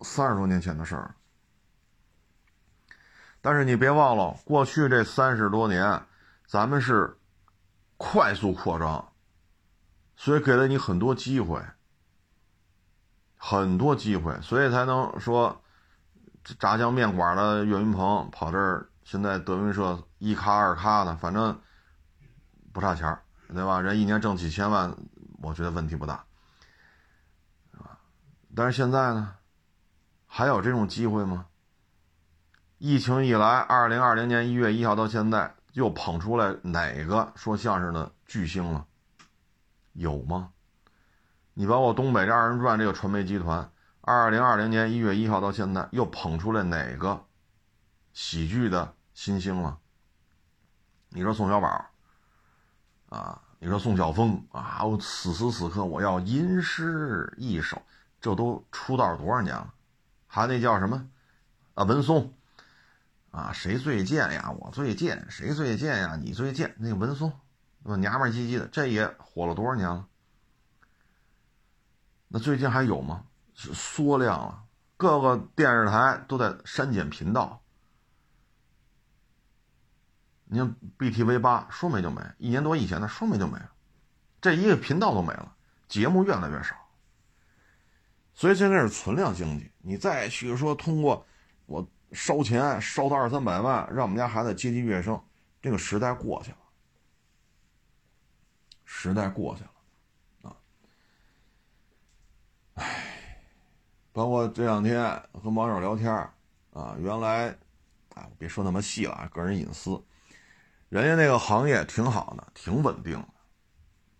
[0.00, 1.14] 三十多年前的事儿。
[3.40, 6.02] 但是你别忘了，过去这三十多年，
[6.46, 7.16] 咱们是
[7.96, 9.12] 快速扩张，
[10.16, 11.62] 所以给了你很多机会，
[13.36, 15.62] 很多机会，所以才能说
[16.58, 21.58] 炸酱面馆的岳云鹏跑这儿，现在德云社一咖二咖的，反正
[22.72, 23.16] 不差钱，
[23.48, 23.80] 对吧？
[23.80, 24.94] 人一年挣几千万，
[25.40, 26.24] 我觉得问题不大，
[28.54, 29.36] 但是现在呢，
[30.38, 31.46] 还有这种机会吗？
[32.78, 38.86] 疫情以来，二零二零年一月一号到现在，又捧出来哪个说相声的巨星了？
[39.94, 40.50] 有吗？
[41.54, 43.68] 你包括东北这二人转这个传媒集团，
[44.00, 47.24] 二零二零年一月一号到现在，又捧出来哪个
[48.12, 49.76] 喜剧的新星了？
[51.08, 51.84] 你说宋小宝
[53.08, 53.42] 啊？
[53.58, 54.84] 你说宋晓峰啊？
[54.84, 57.82] 我此时此刻我要吟诗一首，
[58.20, 59.74] 这都出道多少年了？
[60.28, 61.08] 还那叫什么
[61.74, 61.82] 啊？
[61.82, 62.32] 文松。
[63.30, 64.50] 啊，谁最贱呀？
[64.58, 66.16] 我最贱，谁最贱呀？
[66.16, 66.74] 你最贱。
[66.78, 67.32] 那个文松，
[67.82, 70.06] 那娘们唧唧的，这也火了多少年了？
[72.28, 73.26] 那最近还有吗？
[73.54, 74.64] 是缩量了，
[74.96, 77.62] 各个电视台都在删减频道。
[80.44, 83.70] 你像 BTV 八说没就没，一年多以前的说没就没了，
[84.40, 85.54] 这一个频道都没了，
[85.86, 86.87] 节目越来越少。
[88.38, 91.26] 所以现在是存量经济，你再去说通过
[91.66, 91.84] 我。
[92.10, 95.22] 烧钱烧到二三百万，让我们家孩子阶级跃升，
[95.60, 96.56] 这个时代过去了，
[98.86, 100.56] 时代过去了，啊，
[102.76, 103.42] 唉，
[104.10, 106.10] 包括这两天和网友聊天
[106.72, 107.54] 啊，原来，
[108.14, 110.02] 哎，别说那么细了，个人隐私，
[110.88, 113.22] 人家那个行业挺好的，挺稳定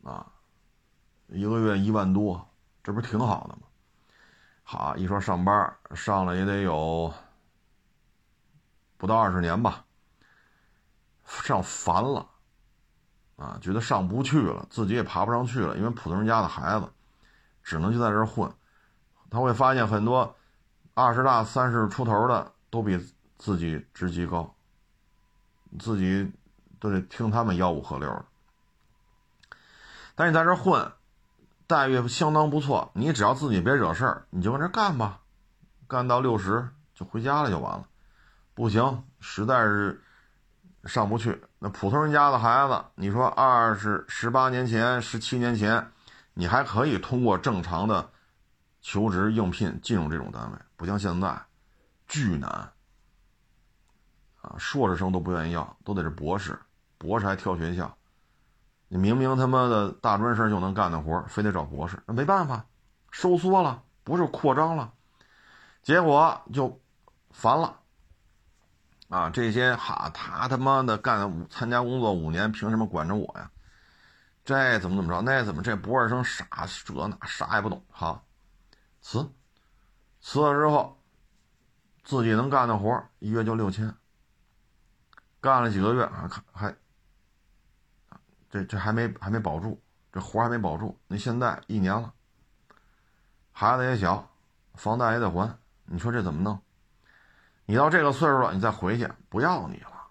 [0.03, 0.31] 的，啊，
[1.29, 2.47] 一个月一万多，
[2.83, 3.63] 这不是挺好的吗？
[4.71, 7.11] 好，一说上班，上了也得有。
[8.99, 9.83] 不到二十年吧，
[11.25, 12.29] 上烦了，
[13.37, 16.87] 啊，觉得上不去了，自己也爬不上去了，因为普通人家的孩子，
[17.63, 18.53] 只能就在这混。
[19.31, 20.37] 他会发现很多
[20.93, 22.99] 二十大、三十出头的都比
[23.39, 24.55] 自己职级高，
[25.79, 26.31] 自己
[26.79, 28.25] 都得听他们吆五喝六的。
[30.15, 30.93] 但你在这混，
[31.69, 35.21] 待遇相当不错，你只要自己别惹事儿，你就往这干吧，
[35.87, 37.87] 干到六十就回家了就完了。
[38.55, 40.03] 不行，实在是
[40.85, 41.41] 上不去。
[41.59, 45.93] 那普通人家的孩子，你说二十十八年前、十七年前，
[46.33, 48.09] 你还可以通过正常的
[48.81, 51.39] 求职应聘进入这种单位，不像现在，
[52.07, 52.49] 巨难
[54.41, 54.55] 啊！
[54.57, 56.59] 硕士生都不愿意要，都得是博士，
[56.97, 57.98] 博士还挑学校。
[58.89, 62.65] 你明明他妈的大专生就能干的活，非得找博士，那没办法，
[63.11, 64.93] 收缩了，不是扩张了，
[65.83, 66.81] 结果就
[67.31, 67.79] 烦了。
[69.09, 73.51] 啊，这些哈，他他妈的干参加工作五年，凭什么管着我呀？
[74.45, 75.21] 这怎么怎么着？
[75.23, 76.47] 那怎么这博士生傻
[76.85, 77.83] 这那啥也不懂？
[77.91, 78.23] 哈，
[79.01, 79.31] 辞，
[80.21, 80.99] 辞了之后，
[82.05, 83.95] 自己能干的活一月就六千，
[85.41, 86.75] 干了几个月还还，
[88.51, 89.81] 这这还没还没保住，
[90.13, 90.99] 这活还没保住。
[91.07, 92.13] 那现在一年了，
[93.53, 94.29] 孩子也小，
[94.75, 96.61] 房贷也得还，你说这怎么弄？
[97.67, 100.09] 你到这个岁数了，你再回去不要你了。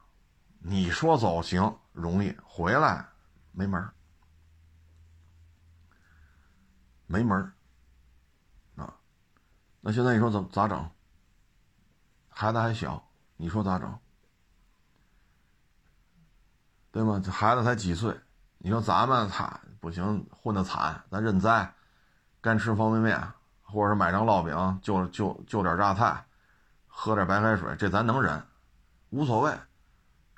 [0.59, 3.05] 你说走行容易，回来
[3.51, 3.93] 没门儿，
[7.07, 7.53] 没门儿
[8.83, 8.93] 啊！
[9.81, 10.91] 那现在你说怎么咋整？
[12.29, 13.99] 孩子还小，你说咋整？
[16.91, 17.19] 对吗？
[17.23, 18.15] 这孩子才几岁？
[18.59, 21.73] 你说咱们他不行，混的惨，咱认栽，
[22.41, 26.25] 干吃方便面，或者是买张烙饼，就就就点榨菜。
[26.87, 28.43] 喝点白开水，这咱能忍，
[29.11, 29.55] 无所谓。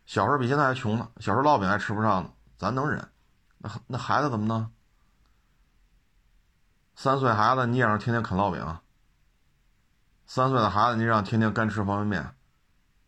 [0.06, 3.10] 小时候比现在还穷呢，小时候烙饼还吃不上呢，咱能忍。
[3.60, 4.70] 那那孩子怎么弄？
[6.96, 8.80] 三岁孩子你让天天啃烙饼？
[10.26, 12.36] 三岁的孩子你让天天干吃方便面，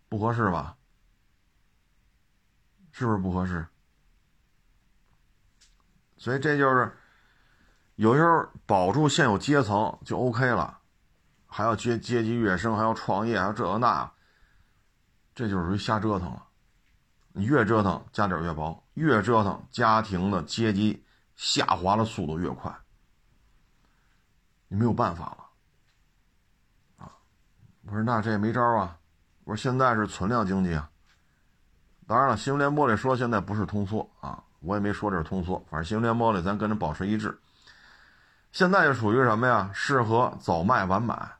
[0.07, 0.77] 不合适吧？
[2.93, 3.67] 是不是不合适？
[6.21, 6.95] 所以这就是，
[7.95, 10.77] 有时候保住现有阶层就 OK 了。
[11.47, 14.11] 还要阶阶级跃升，还要创业，还要这个那，
[15.33, 16.45] 这就是属于瞎折腾了。
[17.33, 21.03] 你越折腾，家底越薄；越折腾，家庭的阶级
[21.35, 22.71] 下滑的速度越快。
[24.67, 27.11] 你没有办法了，啊！
[27.87, 28.95] 我说那这也没招啊。
[29.43, 30.87] 我说现在是存量经济啊。
[32.05, 35.63] 当然了，新闻联播里说现在不是通缩啊，我也没说这是通缩。
[35.69, 37.37] 反正新闻联播里咱跟着保持一致。
[38.51, 39.69] 现在就属于什么呀？
[39.73, 41.31] 适合早卖晚买。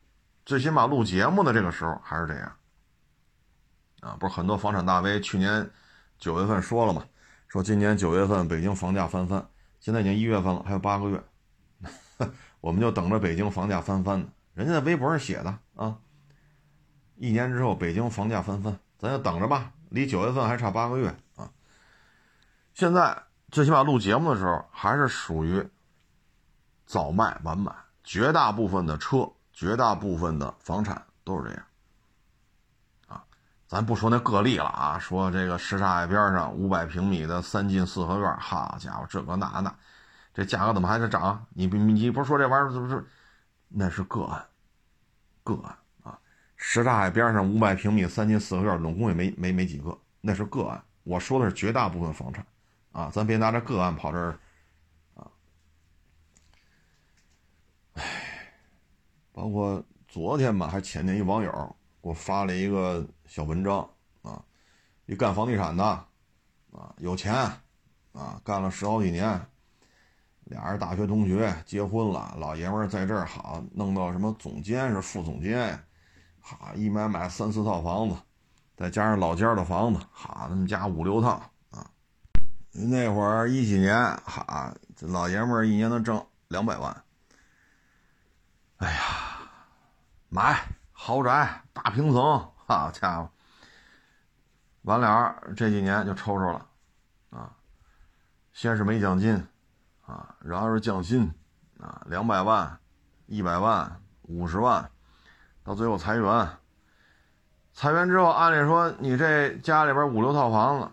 [0.46, 2.52] 最起码录节目的这个时候还是这样，
[4.02, 5.70] 啊，不是很多房产大 V 去年
[6.18, 7.04] 九月份说了嘛，
[7.48, 9.48] 说今年九月份北京房价翻番，
[9.80, 11.24] 现在已经一月份了，还有八个月，
[12.60, 14.28] 我们就等着北京房价翻番呢。
[14.54, 15.96] 人家在微博上写的啊，
[17.18, 21.16] 一年之后北京房价翻番，咱就等着吧，离九月份还差八个月。
[22.74, 23.18] 现在
[23.52, 25.68] 最起码录节目的时候还是属于
[26.86, 27.72] 早卖晚买，
[28.04, 31.64] 绝大部分的车，绝大部分的房产都是这样。
[33.08, 33.24] 啊
[33.68, 39.74] 咱不说那个例了啊，说这个什刹海边上五百平米的三进四合院，好家伙，这个那那，
[40.34, 41.46] 这价格怎么还在涨？
[41.54, 43.06] 你你你不是说这玩意儿是不是？
[43.70, 44.46] 那是个案，
[45.44, 46.20] 个案啊！
[46.58, 50.84] 什刹海边上五百平米三进四合院，总共也没没没几个，那是个案。
[51.04, 52.46] 我说的是绝大部分房产
[52.92, 54.40] 啊，咱别拿这个案跑这儿
[55.16, 55.32] 啊。
[57.94, 58.04] 唉，
[59.32, 61.52] 包括昨天吧，还前天一网友
[62.02, 63.08] 给我发了一个。
[63.32, 63.90] 小文章
[64.24, 64.44] 啊，
[65.06, 67.34] 一干房地产的啊，有钱
[68.12, 69.40] 啊，干了十好几年，
[70.44, 75.82] 俩人大学同学结婚了，老爷们在这儿好弄到什么总监是副总监，
[76.42, 78.18] 好一买买三四套房子，
[78.76, 81.42] 再加上老家的房子，好他们家五六套。
[82.74, 87.04] 那会儿一几年，哈，这老爷们一年能挣两百万。
[88.78, 89.00] 哎呀，
[90.30, 92.48] 买豪宅大平层。
[92.66, 93.30] 好家伙，
[94.84, 96.66] 完了这几年就抽抽了，
[97.30, 97.52] 啊，
[98.54, 99.46] 先是没奖金，
[100.06, 101.30] 啊，然后是降薪，
[101.82, 102.80] 啊，两百万、
[103.26, 104.90] 一百万、五十万，
[105.66, 106.50] 到最后裁员。
[107.74, 110.90] 裁员之后，按理说你这家里边五六套房子，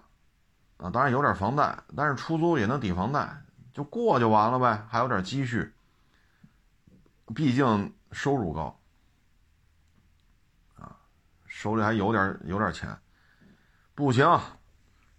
[0.78, 3.28] 啊，当然有点房贷，但是出租也能抵房贷，
[3.72, 5.72] 就过就完了呗，还有点积蓄。
[7.34, 8.80] 毕竟收入高。
[10.76, 10.96] 啊
[11.46, 12.96] 手里还有点有点钱，
[13.94, 14.24] 不行，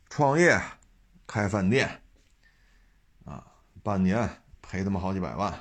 [0.10, 0.60] 创业，
[1.28, 2.02] 开饭店，
[3.26, 3.46] 啊，
[3.84, 4.30] 半年
[4.62, 5.52] 赔他妈好几百万，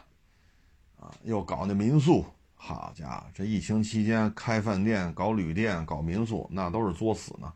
[1.01, 7.53] 啊，又搞那民宿，好家伙，这疫情期间开饭店、搞旅店、搞民宿，那都是作死呢，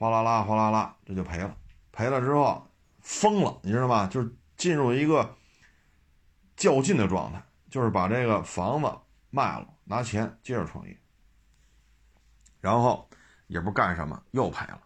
[0.00, 1.54] 哗啦啦，哗啦啦，这就赔了，
[1.92, 2.66] 赔了之后
[3.00, 4.06] 疯了，你知道吗？
[4.06, 5.36] 就是进入一个
[6.56, 8.90] 较劲的状态，就是把这个房子
[9.28, 10.98] 卖了，拿钱接着创业。
[12.62, 13.10] 然后
[13.46, 14.80] 也不干什么，又赔了。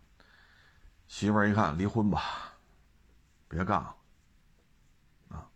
[1.06, 2.20] 媳妇儿一看，离婚吧，
[3.46, 3.94] 别干了。
[5.28, 5.46] 啊，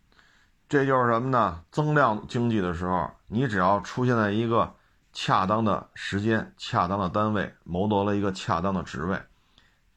[0.69, 1.65] 这就是什么呢？
[1.69, 4.77] 增量经济的时候，你只要出现在一个
[5.11, 9.21] 恰当的时间、恰当的单位，谋得了一个恰当的职位，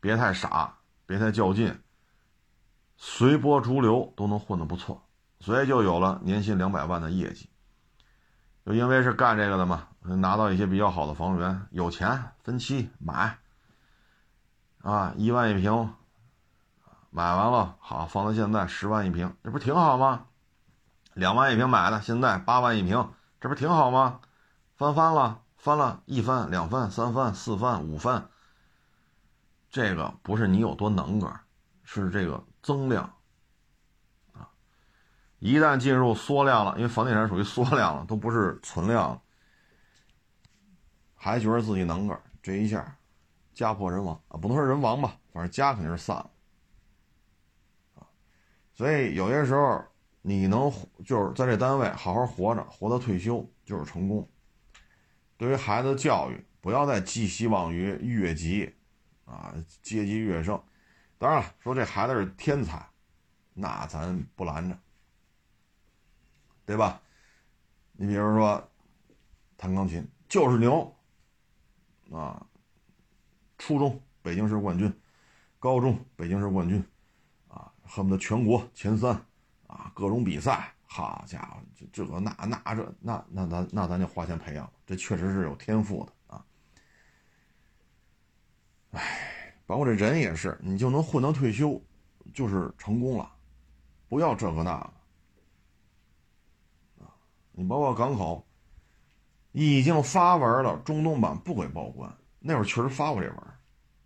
[0.03, 0.75] 别太傻，
[1.07, 1.81] 别太较劲，
[2.97, 5.01] 随波逐流都能混得不错。
[5.39, 7.49] 所以就有了年薪两百万的业绩。
[8.67, 13.39] 就因为是干这个的嘛，拿到一些比较好的房源，有钱分期买，
[14.83, 15.95] 啊，一万一平，
[17.11, 20.27] 买完了好放到现在十万一平，这不挺好吗？
[21.15, 24.19] 两万一平买的，现在八万一平，这不挺好吗？
[24.75, 28.31] 翻番了，翻了一番、两番、三番、四番、五番，
[29.73, 31.35] 这个不是你有多能个，
[31.83, 33.03] 是这个增量
[34.35, 34.47] 啊。
[35.39, 39.23] 一旦进入缩量了，因为房地产属于缩量了，都不是存量了，
[41.15, 42.99] 还觉得自己能个这一下，
[43.55, 46.31] 家破人亡啊，不能说人亡吧，反正家肯定是散了
[47.95, 48.05] 啊。
[48.75, 49.83] 所以有些时候
[50.21, 50.71] 你能
[51.07, 54.31] 就是在这单位好好活着，活到退休就是成功。
[55.39, 58.71] 对于孩子教育，不要再寄希望于越级
[59.33, 60.63] 啊，阶级跃升。
[61.19, 62.87] 当然了，说这孩子是天才，
[63.55, 64.79] 那咱不拦着。
[66.67, 67.01] 对吧？
[67.93, 68.71] 你比如说，
[69.57, 70.95] 弹钢琴就是牛
[72.11, 72.45] 啊！
[73.59, 74.93] 初中北京市冠军，
[75.59, 76.83] 高中北京市冠军，
[77.49, 79.15] 啊，恨不得全国前三
[79.67, 79.91] 啊！
[79.95, 86.13] 各种比赛，好家伙，这这个那那这那那咱那咱就花钱培养，这确实是有天赋的！
[88.93, 91.81] 哎，包括这人也是，你就能混到退休，
[92.33, 93.31] 就是成功了，
[94.09, 94.91] 不要这个那个。
[97.53, 98.47] 你包括港口，
[99.53, 102.11] 已经发文了，中东版不给报关。
[102.39, 103.39] 那会儿确实发过这文，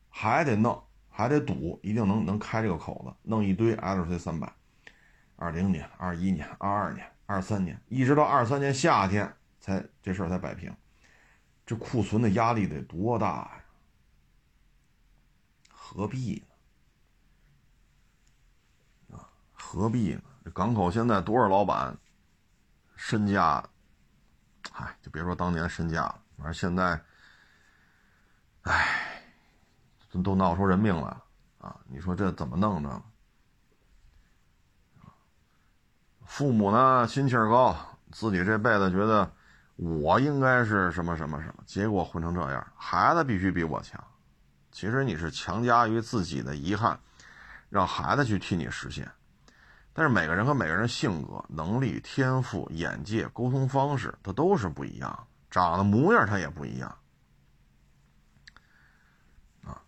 [0.08, 4.52] 还得弄，还得赌，一定能能开这个口子，弄一堆 LC 三百。
[5.36, 10.74] 二零年、二一年、二二年、二三年，一直到二三年夏天才这事儿才摆平。
[11.64, 13.64] 这库存的压力得多大呀？
[15.96, 16.44] 何必
[19.08, 19.16] 呢？
[19.16, 19.24] 啊，
[19.54, 20.20] 何必呢？
[20.44, 21.96] 这港口现在多少老板？
[22.96, 23.64] 身价，
[24.72, 27.02] 唉，就别说当年身价了，反正现在，
[28.64, 29.12] 唉。
[30.24, 31.14] 都闹出人命来
[31.58, 31.78] 啊！
[31.88, 33.02] 你说这怎么弄着？
[36.24, 37.76] 父母呢心气儿高，
[38.10, 39.30] 自己这辈子觉得
[39.74, 44.02] 我应该是什么什么什么，结果混成这样，孩子必须比我强。
[44.76, 47.00] 其实你是强加于自己的遗憾，
[47.70, 49.10] 让孩子去替你实现。
[49.94, 56.94] 但是每个人和每个人性格、能力、天赋、眼界、沟通方式，他都是不一样，长得模样他也不一样。
[59.64, 59.80] 啊，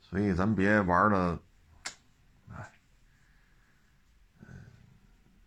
[0.00, 1.42] 所以咱别玩的，
[2.52, 2.72] 哎，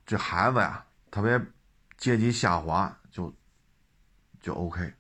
[0.06, 1.42] 这孩子呀，特别
[1.96, 3.34] 阶级下滑就
[4.42, 4.94] 就 OK。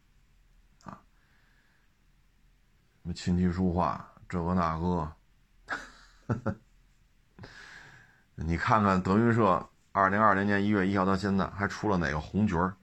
[3.03, 5.13] 什么琴棋书画，这个那个，
[8.35, 12.73] 你看看德云社，二零二零年一月一号到现在还出了哪个红角儿？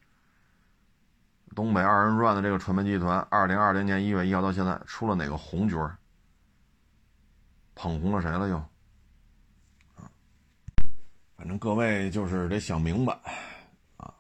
[1.57, 5.97] 东北二人转的这个传媒集团，二零二零年一月一号到现在出了哪个红角儿？
[7.75, 8.63] 捧红了谁了又？
[11.35, 13.19] 反正各位就是得想明白，
[13.97, 14.13] 啊，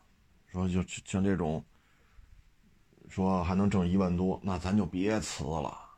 [0.46, 1.62] 说就像这种，
[3.10, 5.89] 说还能挣一万多，那咱就别辞了。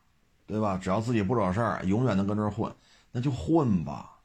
[0.53, 0.76] 对吧？
[0.76, 2.70] 只要自己不惹事儿，永远能跟这混，
[3.11, 4.20] 那就混吧。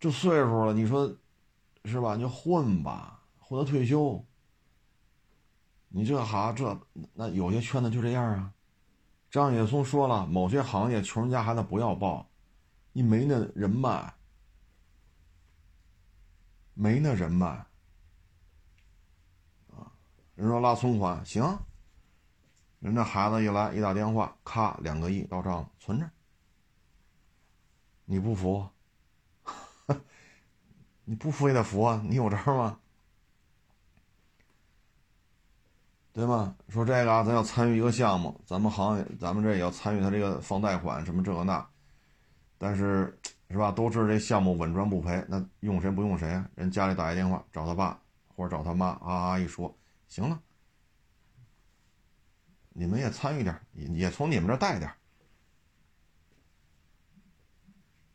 [0.00, 1.16] 这岁数了，你说
[1.84, 2.16] 是吧？
[2.16, 4.26] 你就混吧，混到退休。
[5.86, 6.76] 你这哈这
[7.14, 8.52] 那有些圈子就这样啊。
[9.30, 12.28] 张雪松说了，某些行业穷人家孩子不要报，
[12.92, 14.12] 你没那人脉，
[16.74, 17.46] 没那人脉
[19.68, 19.92] 啊。
[20.34, 21.56] 人说拉存款行。
[22.80, 26.10] 人家孩子一来，一打电话，咔，两个亿到账了存着。
[28.06, 28.66] 你不服？
[31.04, 32.02] 你不服也得服啊！
[32.08, 32.78] 你有招吗？
[36.12, 36.56] 对吗？
[36.68, 41.64] 说这个啊，咱要参与一个项目，咱们行业，咱们这也要参与他这个放贷款什么这个那，
[42.58, 43.16] 但是
[43.50, 43.70] 是吧？
[43.70, 46.48] 都知道这项目稳赚不赔，那用谁不用谁啊？
[46.54, 48.00] 人家里打一电话找他爸
[48.34, 49.76] 或者找他妈，啊啊一说，
[50.08, 50.40] 行了。
[52.70, 54.90] 你们也参与点，也从你们这带点，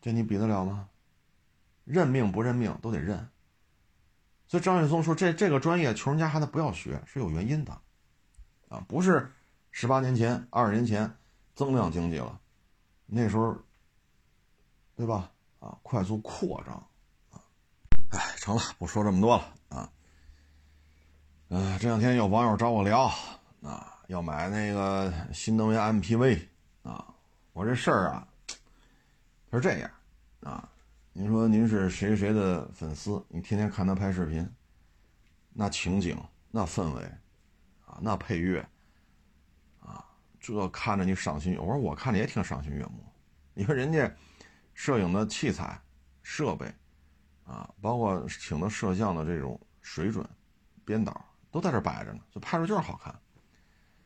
[0.01, 0.89] 这你比得了吗？
[1.83, 3.29] 认命不认命都得认。
[4.47, 7.79] 所以张雪松说：“这这个专业穷人家孩子不要学，是有原因的，
[8.69, 9.31] 啊，不是
[9.71, 11.15] 十八年前、二十年前
[11.53, 12.39] 增量经济了，
[13.05, 13.55] 那时候，
[14.95, 15.31] 对吧？
[15.59, 16.87] 啊，快速扩张，
[18.09, 19.91] 哎，成了，不说这么多了啊。
[21.49, 23.11] 嗯，这两天有网友找我聊，
[23.61, 26.47] 啊。”要买那个新能源 MPV
[26.83, 27.13] 啊！
[27.53, 28.27] 我这事儿啊，
[29.51, 29.91] 是这样
[30.41, 30.69] 啊。
[31.11, 33.23] 您说您是谁谁的粉丝？
[33.29, 34.47] 你天天看他拍视频，
[35.53, 37.03] 那情景、那氛围
[37.85, 38.59] 啊、那配乐
[39.79, 40.05] 啊，
[40.39, 41.57] 这看着你赏心。
[41.57, 43.03] 我说我看着也挺赏心悦目。
[43.53, 44.13] 你说人家
[44.73, 45.81] 摄影的器材、
[46.21, 46.71] 设备
[47.45, 50.27] 啊，包括请的摄像的这种水准、
[50.83, 53.15] 编导都在这摆着呢，就拍出就是好看。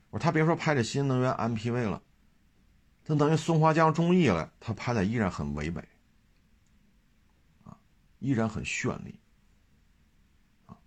[0.09, 2.01] 我说他别说拍这新能源 MPV 了，
[3.05, 5.87] 他等于松花江中意了，他拍的依然很唯美，
[7.63, 7.77] 啊，
[8.17, 9.19] 依然很绚丽，
[10.65, 10.77] 啊，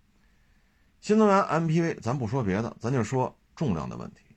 [0.99, 4.35] 新能源 MPV 咱不说别的，咱就说重量的问题，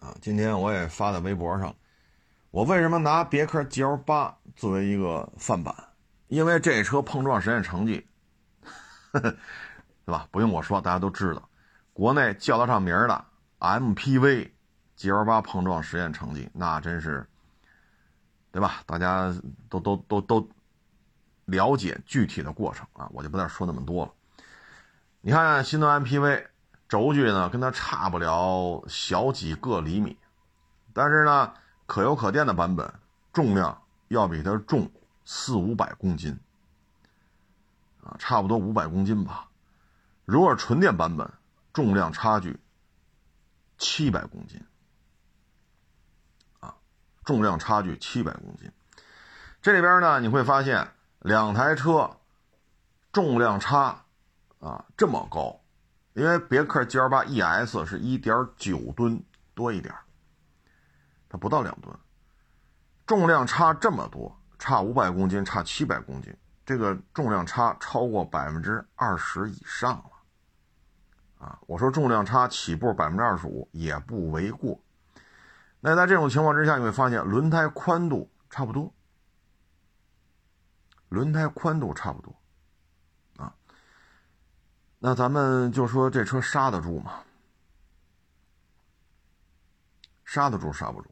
[0.00, 1.74] 啊，今天我也发在微博上，
[2.50, 5.74] 我为什么拿别克 GL 八作为一个范板？
[6.28, 8.06] 因为这车碰撞实验成绩，
[9.12, 9.32] 对
[10.04, 10.28] 吧？
[10.30, 11.48] 不用我说，大家都知道，
[11.94, 13.24] 国内叫得上名的。
[13.60, 14.50] MPV
[14.96, 17.26] GL 八碰撞实验成绩，那真是，
[18.50, 18.82] 对吧？
[18.86, 19.32] 大家
[19.68, 20.48] 都都都都
[21.44, 24.12] 了解具体的过程啊，我就不再说那么多了。
[25.20, 26.46] 你看新的 MPV
[26.88, 30.16] 轴距呢，跟它差不了小几个厘米，
[30.92, 31.52] 但是呢，
[31.86, 32.92] 可油可电的版本
[33.32, 34.90] 重量要比它重
[35.24, 36.38] 四五百公斤
[38.02, 39.48] 啊，差不多五百公斤吧。
[40.24, 41.30] 如果是纯电版本，
[41.72, 42.59] 重量差距。
[43.80, 44.62] 七百公斤，
[46.60, 46.76] 啊，
[47.24, 48.70] 重量差距七百公斤。
[49.62, 50.86] 这里边呢，你会发现
[51.20, 52.18] 两台车
[53.10, 54.04] 重量差
[54.60, 55.58] 啊这么高，
[56.12, 59.22] 因为别克 GL8 ES 是一点九吨
[59.54, 59.94] 多一点，
[61.30, 61.96] 它不到两吨，
[63.06, 70.04] 重量差这么多，差五百公斤，差七百公斤，这个重量差超过百分之二十以上。
[71.40, 74.78] 啊，我说重量差起步百分之二十五也不为过。
[75.80, 78.92] 那在这种情况之下，你会发现轮胎宽度差不多，
[81.08, 82.36] 轮胎宽度差不多，
[83.38, 83.54] 啊，
[84.98, 87.22] 那咱们就说这车刹得住吗？
[90.26, 91.08] 刹得住刹不住。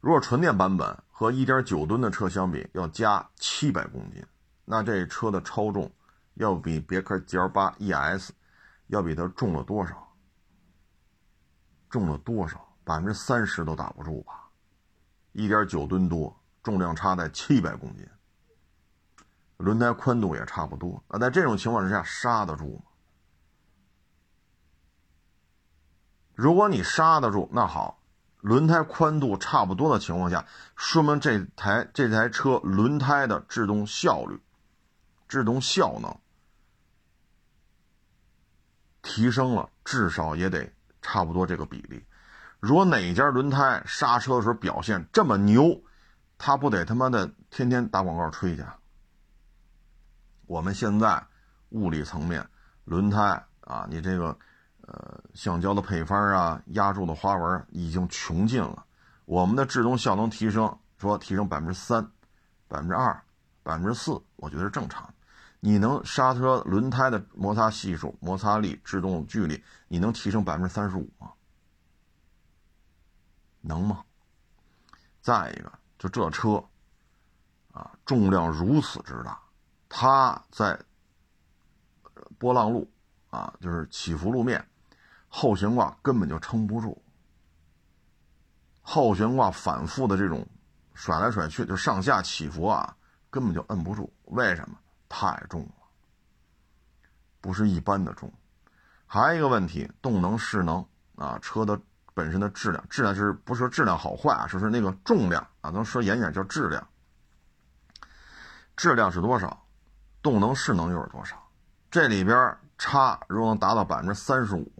[0.00, 4.24] 如果纯电版本和1.9吨的车相比，要加700公斤，
[4.64, 5.92] 那这车的超重
[6.34, 8.30] 要比别克 GL8 ES
[8.88, 10.12] 要比它重了多少？
[11.88, 12.76] 重了多少？
[12.84, 14.48] 百分之三十都打不住吧？
[15.32, 18.06] 一点九吨多，重量差在七百公斤，
[19.58, 21.02] 轮胎宽度也差不多。
[21.08, 22.82] 那在这种情况之下，刹得住吗？
[26.34, 28.00] 如果你刹得住，那好，
[28.40, 34.40] 轮胎宽度差不多的情况下，说明这台这台车轮胎的制动效率、
[35.28, 36.16] 制动效能
[39.08, 40.70] 提升了，至少也得。
[41.00, 42.04] 差不多这个比例，
[42.58, 45.80] 如果哪家轮胎刹车的时候表现这么牛，
[46.36, 48.64] 他不得他妈的天天打广告吹去？
[50.46, 51.24] 我们现在
[51.70, 52.46] 物理层面，
[52.84, 54.36] 轮胎啊，你这个
[54.82, 58.84] 呃橡胶的配方啊，压铸的花纹已经穷尽了。
[59.24, 62.04] 我们的制动效能提升，说提升百分之三、
[62.66, 63.22] 百分之二、
[63.62, 65.14] 百分之四，我觉得是正常的。
[65.60, 71.32] 你能刹车轮胎的摩擦系数、摩擦力、制动距离，你能提升百分之三十五吗？
[73.60, 74.04] 能吗？
[75.20, 76.64] 再一个，就这车，
[77.72, 79.38] 啊，重量如此之大，
[79.88, 80.78] 它在
[82.38, 82.88] 波浪路，
[83.30, 84.64] 啊，就是起伏路面，
[85.28, 87.02] 后悬挂根本就撑不住，
[88.80, 90.46] 后悬挂反复的这种
[90.94, 92.96] 甩来甩去，就上下起伏啊，
[93.28, 94.10] 根本就摁不住。
[94.26, 94.78] 为什么？
[95.08, 95.86] 太重了，
[97.40, 98.32] 不是一般的重。
[99.06, 100.86] 还有一个问题，动能势能
[101.16, 101.80] 啊，车的
[102.12, 104.46] 本身的质量，质量是不是质量好坏啊？
[104.46, 106.86] 说是那个重量啊，咱说严点叫质量。
[108.76, 109.66] 质量是多少，
[110.22, 111.50] 动能势能又是多少？
[111.90, 114.70] 这里边差如果能达到百分之三十五，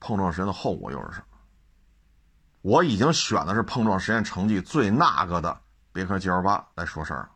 [0.00, 1.38] 碰撞时间的后果又是什么？
[2.62, 5.60] 我已经选的是碰撞实验成绩最那个的
[5.92, 7.30] 别克 GL 八来说事儿了。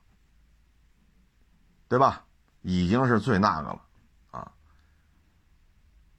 [1.93, 2.25] 对吧？
[2.63, 3.83] 已经是最那个了，
[4.31, 4.51] 啊。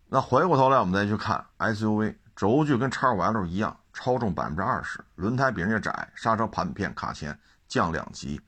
[0.05, 8.39] 那回过头来，我们再去看 SUV 轴距跟叉五 L 一样，超重百分之二十，轮胎比人家窄，刹车盘片卡钳降两级，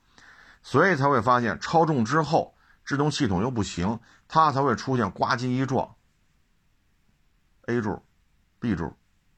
[0.61, 2.53] 所以才会发现超重之后
[2.84, 5.95] 制动系统又不行，它才会出现呱唧一撞
[7.65, 8.05] ，A 柱、
[8.59, 8.95] B 柱、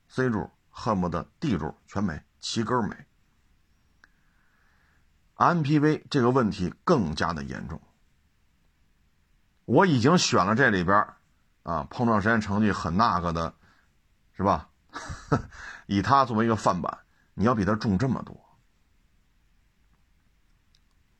[0.10, 3.07] C 柱，恨不得 D 柱全没，齐根没。
[5.38, 7.80] MPV 这个问题更加的严重。
[9.66, 11.08] 我已经选了这里边
[11.64, 13.54] 啊，碰撞实验成绩很那个的，
[14.34, 14.70] 是吧？
[15.86, 16.92] 以它作为一个范本，
[17.34, 18.36] 你要比它重这么多，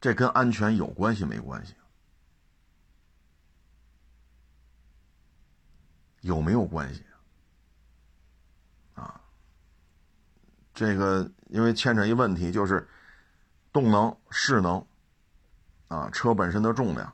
[0.02, 1.76] 这跟安全有关系没关系？
[6.22, 7.04] 有没有关系
[8.96, 9.22] 啊？
[10.74, 12.90] 这个因为牵扯一问题就是。
[13.78, 14.84] 动能、势能，
[15.88, 17.14] 啊，车本身的重量，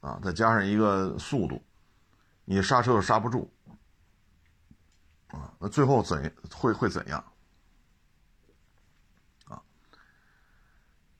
[0.00, 1.62] 啊，再加上一个速度，
[2.46, 3.52] 你刹车又刹不住，
[5.26, 7.22] 啊，那最后怎会会怎样？
[9.46, 9.60] 啊，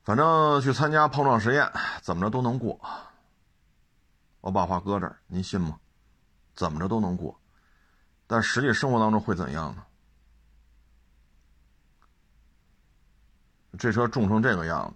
[0.03, 2.81] 反正去参加碰撞实验，怎么着都能过。
[4.41, 5.79] 我把话搁这儿，您信吗？
[6.55, 7.39] 怎么着都能过，
[8.27, 9.85] 但实际生活当中会怎样呢？
[13.79, 14.95] 这车重成这个样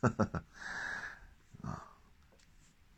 [0.00, 0.08] 子，
[1.62, 1.82] 啊，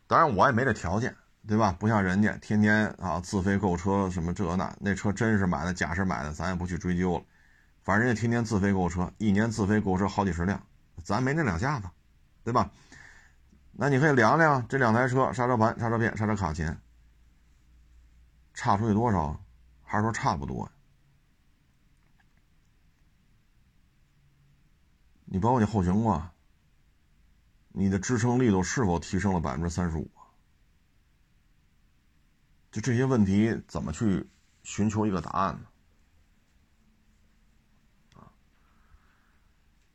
[0.07, 1.16] 当然我也没这条件，
[1.47, 1.74] 对吧？
[1.78, 7.24] 不像人家天天啊自费购车什么这那，那车真是买的假是买的，咱也不去追究了。
[7.82, 10.62] 反正人家天天自费购车，一年自费购车好几十辆，
[11.03, 11.88] 咱没那两下子，
[12.45, 12.70] 对吧？
[13.72, 16.78] 那你可以量量这两台车刹车盘、刹车片、刹车卡钳
[18.53, 19.41] 差出去多少，
[19.82, 20.70] 还是说差不多？
[25.33, 26.33] 你包括你后悬挂，
[27.68, 30.11] 你的支撑力度是否提升了百分之三十五？
[32.72, 34.28] 就这些问题怎么去
[34.64, 35.66] 寻求一个答案呢？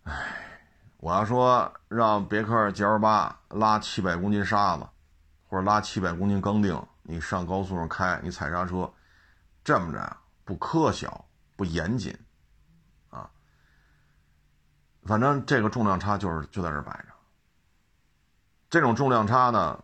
[0.04, 0.14] 哎，
[1.00, 4.88] 我要说让别克 GL 八拉七百公斤沙子，
[5.50, 8.90] 或者拉七百公斤钢锭，你上高速上开，你踩刹车，
[9.66, 11.12] 这么着，不科学，
[11.58, 12.18] 不严谨。
[15.06, 17.06] 反正这个重量差就是就在这摆着。
[18.70, 19.84] 这种重量差呢，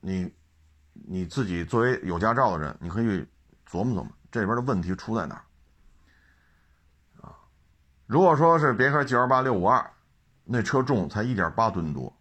[0.00, 0.32] 你
[0.92, 3.26] 你自己作为有驾照的人，你可以
[3.68, 5.44] 琢磨琢磨这边的问题出在哪儿
[7.26, 7.34] 啊？
[8.06, 9.90] 如果说是别克 GL 八六五二，
[10.44, 12.14] 那车重才一点八吨多，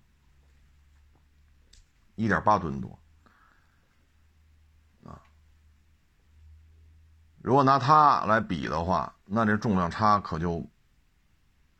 [2.15, 2.97] 一点八吨多
[5.03, 5.21] 啊。
[7.41, 10.65] 如果拿它来比的话，那这重量差可就，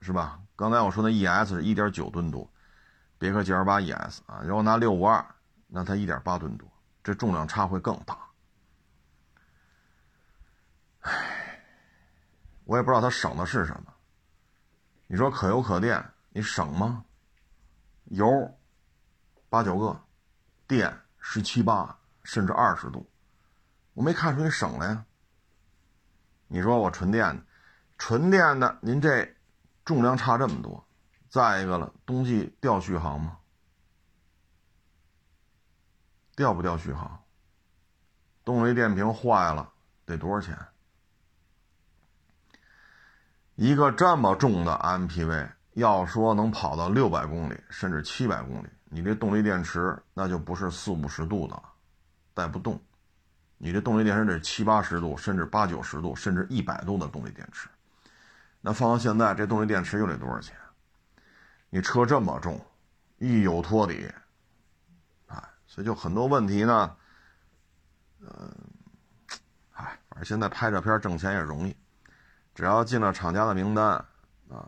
[0.05, 0.39] 是吧？
[0.55, 2.47] 刚才我说的 ES 是1.9吨多，
[3.17, 5.25] 别克 GL8 ES 啊，如果拿652，
[5.65, 6.71] 那它1.8吨多，
[7.03, 8.15] 这重量差会更大。
[11.01, 11.59] 唉，
[12.65, 13.91] 我也不知道它省的是什么。
[15.07, 17.03] 你说可油可电，你省吗？
[18.03, 18.55] 油
[19.49, 19.99] 八九个，
[20.67, 23.09] 电十七八甚至二十度，
[23.95, 25.03] 我没看出你省了呀。
[26.47, 27.43] 你说我纯电的，
[27.97, 29.35] 纯电的，您这
[29.85, 30.83] 重量差这么多，
[31.29, 33.37] 再一个了，冬季掉续航吗？
[36.35, 37.23] 掉不掉续航？
[38.43, 39.71] 动力电瓶坏了
[40.05, 40.57] 得多少钱？
[43.55, 51.63] 一个这么重的 MPV，要说能跑到六百公里甚至七百公里，你这动力电池那就不是四五十度的，
[52.33, 52.81] 带不动。
[53.57, 57.69] 你这动力电池得七八十度，甚至八九十度，甚至一百度的动力电池。
[58.65, 60.57] 那放到现在，这动力电池又得多少钱？
[61.69, 62.59] 你车这么重，
[63.19, 64.11] 一有托底，
[65.27, 66.97] 哎，所以就很多问题呢。
[68.21, 68.55] 嗯，
[69.73, 71.77] 哎，反正现在拍照片挣钱也容易。
[72.55, 74.03] 只要进了厂家的名单，
[74.49, 74.67] 啊，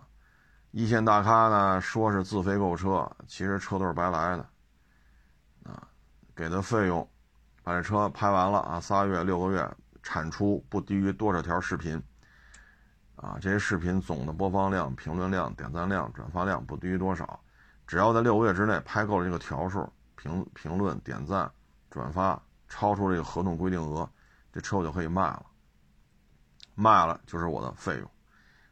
[0.70, 4.50] 一线大咖呢说是自费购车，其实车都是白来的，
[5.64, 5.88] 啊，
[6.36, 7.10] 给的费用，
[7.64, 9.68] 把这车拍完了啊，仨月六个月，
[10.04, 12.00] 产出不低于多少条视频，
[13.18, 17.40] 啊，这些视频总的播放量、评论量、点赞量、转发量不低于多少，
[17.86, 21.52] 只要在六个月之内拍够了这个条数，评评论、点赞、
[21.90, 24.10] 转发超出这个合同规定额，
[24.54, 25.46] 这车我就可以卖了。
[26.76, 28.08] 卖了就是我的费用，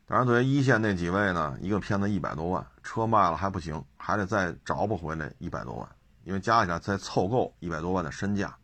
[0.05, 5.89] 当然，对于一线那几位呢，一个片子一百多万，车卖了还不行，还得再找不回来一百多万，
[6.23, 8.55] 因为加起来再凑够一百多万的身价。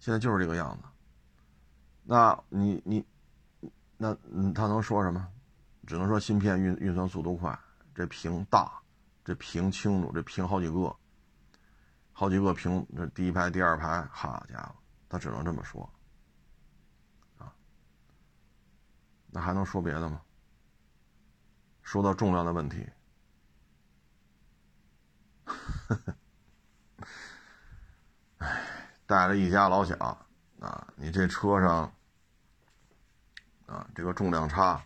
[0.00, 0.88] 现在就是这个样子。
[2.02, 3.06] 那你你，
[4.02, 5.28] 那嗯他能说什么？
[5.86, 7.56] 只能说芯片运运算速度快，
[7.94, 8.82] 这屏大，
[9.24, 10.96] 这屏清楚，这屏好几个，
[12.12, 14.74] 好几个屏，这第一排、第二排，好家伙，
[15.08, 15.88] 他只能这么说。
[19.28, 20.20] 那还能说别的吗？
[21.82, 22.84] 说到重量的问题，
[28.38, 28.64] 哎，
[29.06, 29.96] 带了一家老小
[30.58, 31.94] 啊，你这车上
[33.72, 34.78] 啊，这个重量差，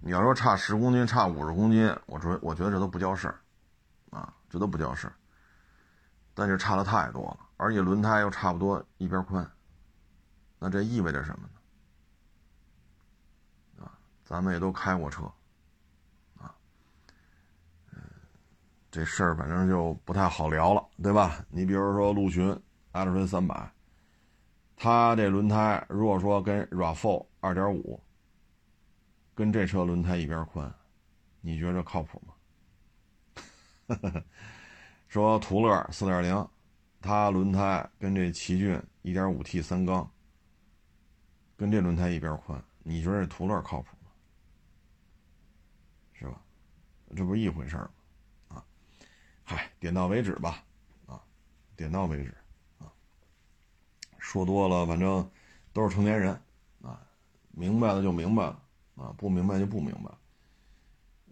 [0.00, 3.38] 你要说差十公斤、差五十公斤，我说我觉得这都不叫事儿，
[4.08, 5.12] 啊，这都不叫事儿。
[6.32, 9.46] 但是差的太多了，而且轮胎又差不多一边宽，
[10.58, 11.42] 那这意味着什么
[13.76, 13.90] 呢？
[14.24, 15.24] 咱们也都开过车，
[16.38, 16.54] 啊，
[18.90, 21.44] 这事儿反正就不太好聊了，对吧？
[21.50, 22.48] 你比如说陆巡
[22.92, 23.70] L 纯三百，
[24.76, 28.00] 它这轮胎如果说跟 RAV4 二点五，
[29.34, 30.72] 跟这车轮胎一边宽，
[31.40, 32.34] 你觉着靠谱吗？
[35.08, 36.48] 说途乐四点零，
[37.00, 40.08] 它轮胎跟这奇骏一点五 T 三缸，
[41.56, 44.12] 跟这轮胎一边宽，你觉得这途乐靠谱吗？
[46.12, 46.40] 是吧？
[47.16, 47.90] 这不是一回事吗？
[48.48, 48.64] 啊，
[49.42, 50.62] 嗨，点到为止吧，
[51.06, 51.20] 啊，
[51.74, 52.32] 点到为止，
[52.78, 52.92] 啊，
[54.18, 55.28] 说多了，反正
[55.72, 56.40] 都是成年人，
[57.52, 58.62] 明白了就明白了，
[58.96, 60.10] 啊，不明白就不明白，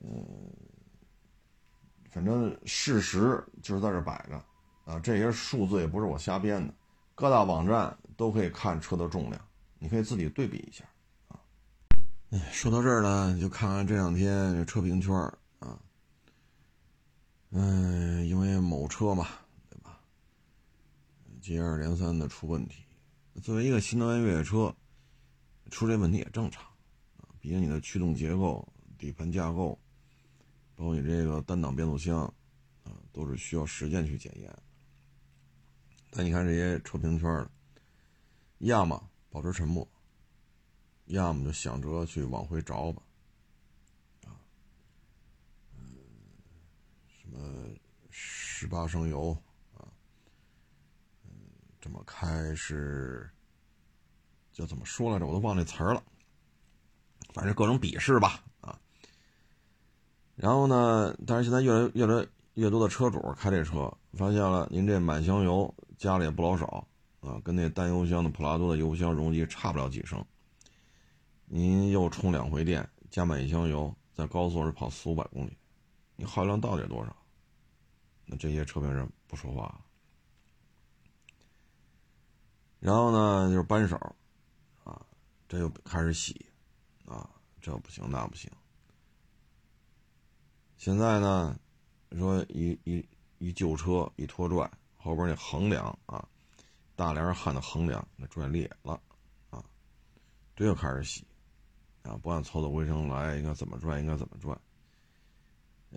[0.03, 0.25] 嗯，
[2.11, 6.75] 反正事实就是在这摆着，啊，这些数字也不是我瞎编的，
[7.15, 9.41] 各大网站都可以看车的重量，
[9.79, 10.85] 你可以自己对比一下
[11.29, 11.41] 啊。
[12.31, 15.15] 哎，说到这儿呢，就看看这两天这车评圈
[15.61, 15.79] 啊，
[17.51, 19.27] 嗯，因为某车嘛，
[19.71, 19.99] 对吧？
[21.41, 22.85] 接二连三的出问题。
[23.43, 24.75] 作为一个新能源越野车，
[25.71, 26.65] 出这问题也正常
[27.19, 27.29] 啊。
[27.41, 28.67] 毕竟你的驱动结构、
[28.99, 29.79] 底盘架构，
[30.75, 32.21] 包括你这个单档变速箱
[32.85, 34.55] 啊，都是需要实践去检验。
[36.11, 37.51] 但你看这些车评圈的
[38.59, 39.87] 要么保持沉默。
[41.11, 43.03] 要么就想着去往回找吧，
[44.27, 44.37] 啊，
[45.75, 45.81] 嗯，
[47.09, 47.71] 什么
[48.11, 49.31] 十八升油
[49.73, 49.89] 啊，
[51.25, 51.31] 嗯，
[51.81, 53.31] 这么开是
[54.59, 55.27] 叫怎么说来着？
[55.27, 56.03] 我都忘那词儿了，
[57.33, 58.77] 反正各种鄙视吧，啊。
[60.35, 66.85] 然后呢，但是现在越来越来越多的车主开这车，发现了您这满箱油加了也不老少
[67.21, 70.25] 啊，跟那单油箱的普拉多的油箱容积差不了几升。
[71.45, 75.57] 您又充两回电，加满一箱油，在高速上跑四五百公里，
[76.17, 77.15] 你耗油量到底多少？
[78.27, 79.81] 那这些车评人不说话。
[82.81, 83.97] 然后呢，就是扳手，
[85.49, 86.47] 这又开始洗，
[87.07, 87.29] 啊，
[87.61, 88.51] 这不行那不行。
[90.77, 91.59] 现在呢，
[92.13, 93.05] 说一一
[93.39, 96.29] 一旧车一拖拽，后边那横梁啊，
[96.95, 99.01] 大梁焊的横梁那拽裂了，
[99.51, 99.65] 啊，
[100.55, 101.27] 这又开始洗，
[102.03, 104.57] 啊，不按操作规程来，应该怎么拽应该怎么拽。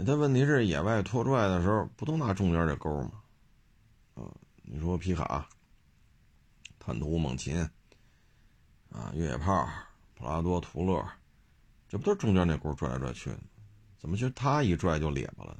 [0.05, 3.21] 但问题是，野外拖拽的时候不都拿中间这钩吗？
[4.13, 4.31] 啊，
[4.63, 5.49] 你说皮卡、
[6.79, 7.69] 坦途、猛禽，
[8.91, 9.67] 啊，越野炮、
[10.13, 11.03] 普拉多、途乐，
[11.87, 13.31] 这不都是中间那轱辘拽来拽去？
[13.97, 15.57] 怎么就他一拽就咧巴了？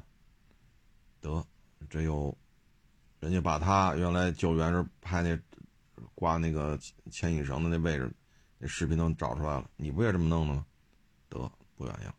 [1.22, 1.46] 得，
[1.90, 2.38] 这又，
[3.20, 5.40] 人家把他原来救援时拍那
[6.16, 6.78] 挂那个
[7.10, 8.12] 牵引绳的那位置，
[8.58, 9.70] 那视频都找出来了。
[9.78, 10.66] 你不也这么弄的吗？
[11.30, 12.14] 得，不原样。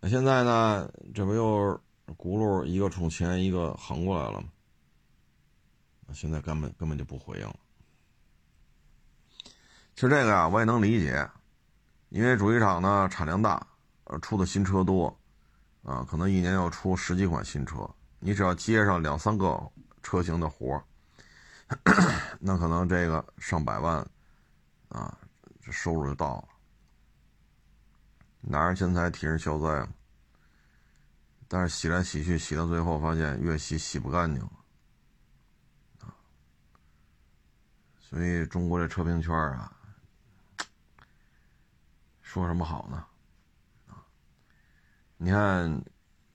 [0.00, 0.90] 那现在呢？
[1.14, 1.80] 这不又
[2.16, 4.48] 轱辘一个冲前，一个横过来了吗？
[6.14, 7.56] 现在根本根本就不回应了。
[9.98, 11.28] 其实这个呀，我也能理解，
[12.10, 13.66] 因为主机厂呢产量大。
[14.04, 15.08] 呃，出的新车多，
[15.82, 17.78] 啊，可能一年要出十几款新车，
[18.20, 19.60] 你只要接上两三个
[20.00, 20.80] 车型的活
[22.38, 24.08] 那可能这个上百万，
[24.88, 25.18] 啊，
[25.60, 26.44] 这收入就到了。
[28.40, 29.88] 拿着钱财替人消灾
[31.48, 34.52] 但是洗来洗去，洗到最后发现越洗洗不干净了，
[36.02, 36.14] 啊，
[37.98, 39.72] 所以中国这车评圈啊，
[42.38, 43.04] 说什么好呢？
[43.88, 44.06] 啊
[45.16, 45.84] 你看，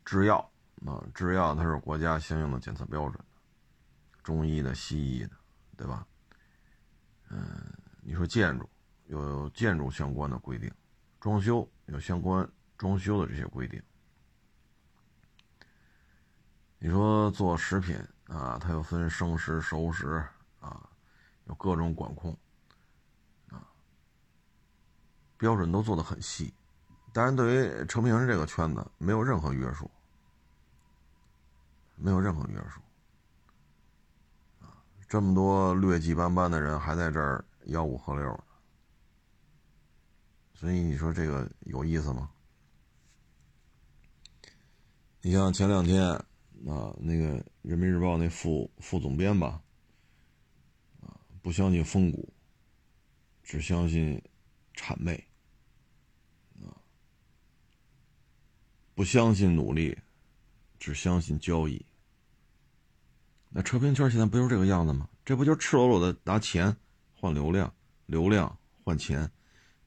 [0.04, 0.38] 制药
[0.86, 3.26] 啊，制药它是国家相应的检测标准，
[4.22, 5.32] 中医的、西医的，
[5.78, 6.06] 对吧？
[7.30, 8.70] 嗯，你说建筑
[9.06, 10.70] 有建筑相关的规定，
[11.22, 12.48] 装修有相关
[12.78, 13.82] 装修的这些规定。
[16.80, 20.22] 你说做食品啊，它又分生食、熟食
[20.60, 20.90] 啊，
[21.46, 22.38] 有各种管控
[23.48, 23.66] 啊，
[25.44, 26.54] 标准都做得很细。
[27.12, 29.92] 当然，对于车评人这个圈子，没有任何约束，
[31.96, 32.80] 没有任何约束，
[34.66, 38.44] 啊，这么多劣迹斑斑的人还在这儿吆五喝六，
[40.54, 42.32] 所以你说这个有意思吗？
[45.22, 49.62] 你像前两天啊，那个《人民日报》那副副总编吧，
[51.02, 52.34] 啊，不相信风骨，
[53.44, 54.24] 只相信
[54.74, 55.22] 谄媚。
[58.96, 59.98] 不相信努力，
[60.80, 61.84] 只相信交易。
[63.50, 65.10] 那车评圈现在不就是这个样子吗？
[65.26, 66.76] 这不就赤裸裸的拿钱
[67.14, 67.74] 换流量，
[68.06, 69.30] 流量换钱。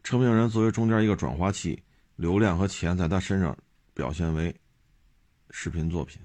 [0.02, 1.82] 车评人作为中间一个转化器，
[2.16, 3.56] 流量和钱在他身上
[3.92, 4.54] 表现为
[5.50, 6.20] 视频作品，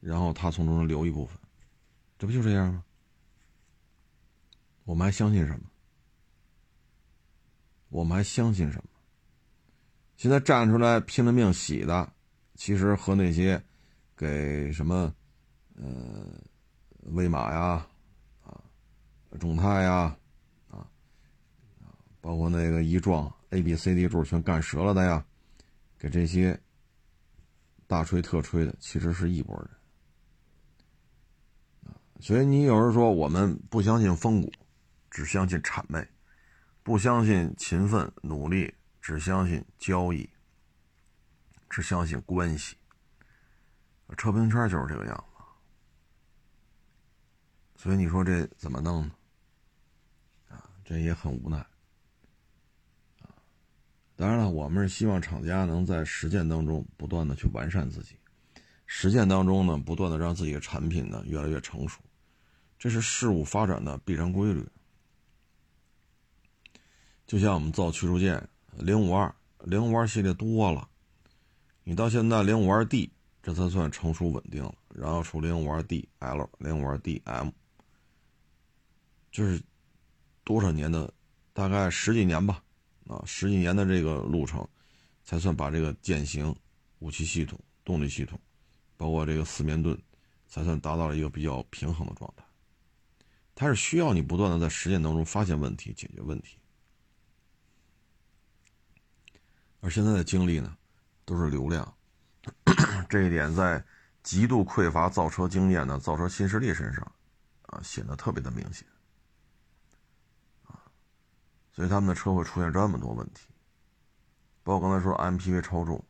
[0.00, 1.38] 然后他从中留一部分，
[2.18, 2.84] 这不就这样吗？
[4.84, 5.70] 我们还相信什么？
[7.90, 8.88] 我们还相信什么？
[10.18, 12.12] 现在站出来拼了命洗的，
[12.56, 13.62] 其实和那些
[14.16, 15.14] 给什么
[15.76, 15.86] 呃
[17.12, 17.86] 威马呀
[18.42, 18.60] 啊
[19.38, 20.16] 众泰呀
[20.68, 20.84] 啊
[22.20, 25.24] 包括那个一撞 A B C D 柱全干折了的呀，
[25.96, 26.60] 给这些
[27.86, 29.70] 大吹特吹的，其实是一拨人
[32.18, 34.52] 所以你有人说我们不相信风骨，
[35.12, 36.04] 只相信谄媚，
[36.82, 38.74] 不相信勤奋努力。
[39.08, 40.28] 只相信交易，
[41.70, 42.76] 只相信关系。
[44.18, 45.42] 车评圈就是这个样子，
[47.82, 49.14] 所以你说这怎么弄呢？
[50.50, 51.56] 啊，这也很无奈。
[53.20, 53.32] 啊，
[54.14, 58.18] 当然了，我们是希望厂家能在实践当中不断的去完善自己，
[58.84, 61.98] 实践当中呢，不断的让自己的产品呢越来越成熟，
[62.78, 64.68] 这是事物发展的必然规律。
[67.26, 68.46] 就像我们造驱逐舰。
[68.76, 70.88] 零五二零五二系列多了，
[71.84, 73.10] 你到现在零五二 D
[73.42, 77.50] 这才算成熟稳定了，然后出零五二 DL、零五二 DM，
[79.30, 79.60] 就是
[80.44, 81.12] 多少年的，
[81.52, 82.62] 大概十几年吧，
[83.06, 84.66] 啊，十几年的这个路程，
[85.24, 86.54] 才算把这个舰型、
[86.98, 88.38] 武器系统、动力系统，
[88.96, 89.98] 包括这个四面盾，
[90.46, 92.44] 才算达到了一个比较平衡的状态。
[93.54, 96.57] 它是需要你不断的在实践当中发现问题、解决问题。
[99.80, 100.76] 而现在的精力呢，
[101.24, 101.94] 都是流量，
[103.08, 103.82] 这一点在
[104.22, 107.12] 极度匮乏造车经验的造车新势力身上，
[107.62, 108.86] 啊，显得特别的明显，
[110.66, 110.82] 啊，
[111.72, 113.46] 所以他们的车会出现这么多问题，
[114.64, 116.04] 包括刚才说 MPV 超重，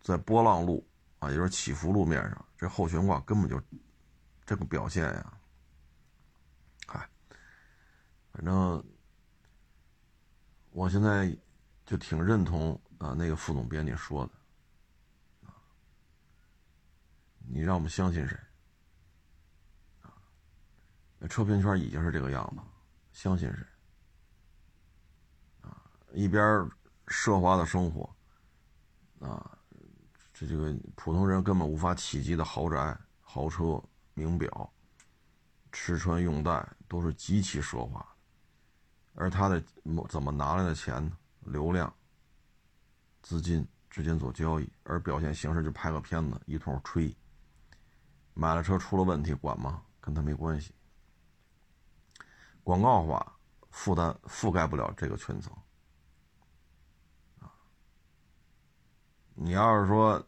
[0.00, 0.86] 在波浪路
[1.18, 3.60] 啊，也就是起伏路面上，这后悬挂根本就
[4.46, 5.38] 这个表现呀，
[6.86, 7.08] 嗨，
[8.32, 8.82] 反正
[10.70, 11.36] 我现在
[11.86, 14.32] 就挺认同啊那个副总编辑说的，
[17.38, 18.36] 你让我们相信谁？
[20.02, 20.12] 啊，
[21.18, 22.62] 那车评圈已经是这个样子，
[23.12, 23.64] 相信谁？
[25.62, 25.80] 啊，
[26.12, 26.42] 一边
[27.06, 28.14] 奢华的生活，
[29.20, 29.56] 啊，
[30.34, 33.82] 这这个普通人根本无法企及的豪宅、豪车、
[34.12, 34.72] 名表。
[35.72, 38.16] 吃穿用戴都是极其奢华，
[39.14, 39.62] 而他的
[40.08, 41.12] 怎么拿来的钱呢？
[41.46, 41.92] 流量、
[43.22, 47.16] 资金之间做交易，而表现形式就拍个片子一通吹。
[48.34, 49.82] 买了车出了问题管吗？
[50.00, 50.74] 跟他没关系。
[52.62, 53.38] 广告化
[53.70, 55.52] 负担覆盖不了这个圈层！
[59.34, 60.24] 你要是说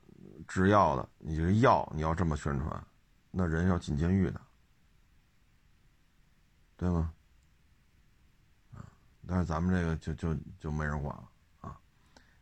[0.46, 2.86] 制药的，你这药你要这么宣传，
[3.30, 4.40] 那人要进监狱的。
[6.76, 7.12] 对吗？
[9.28, 11.28] 但是咱们这个就就就没人管了
[11.60, 11.76] 啊。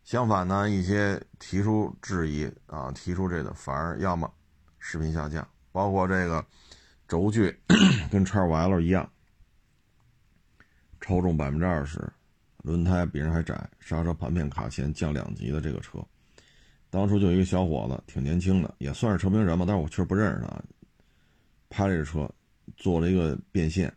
[0.05, 4.33] 相反呢，一些提出质疑啊，提出这个反而要么
[4.79, 6.47] 视频下架，包括这个
[7.09, 7.55] 轴距
[8.09, 9.11] 跟叉五 L 一样，
[11.01, 12.01] 超重百分之二十，
[12.63, 15.99] 轮胎比人还窄，刹车盘片卡钳降两级的这个车，
[16.89, 20.63] 当初就一个小伙子，挺年轻的，也算是车评人吧，但是我确实不认识他，
[21.69, 22.31] 拍这个车
[22.77, 23.93] 做了一个变现。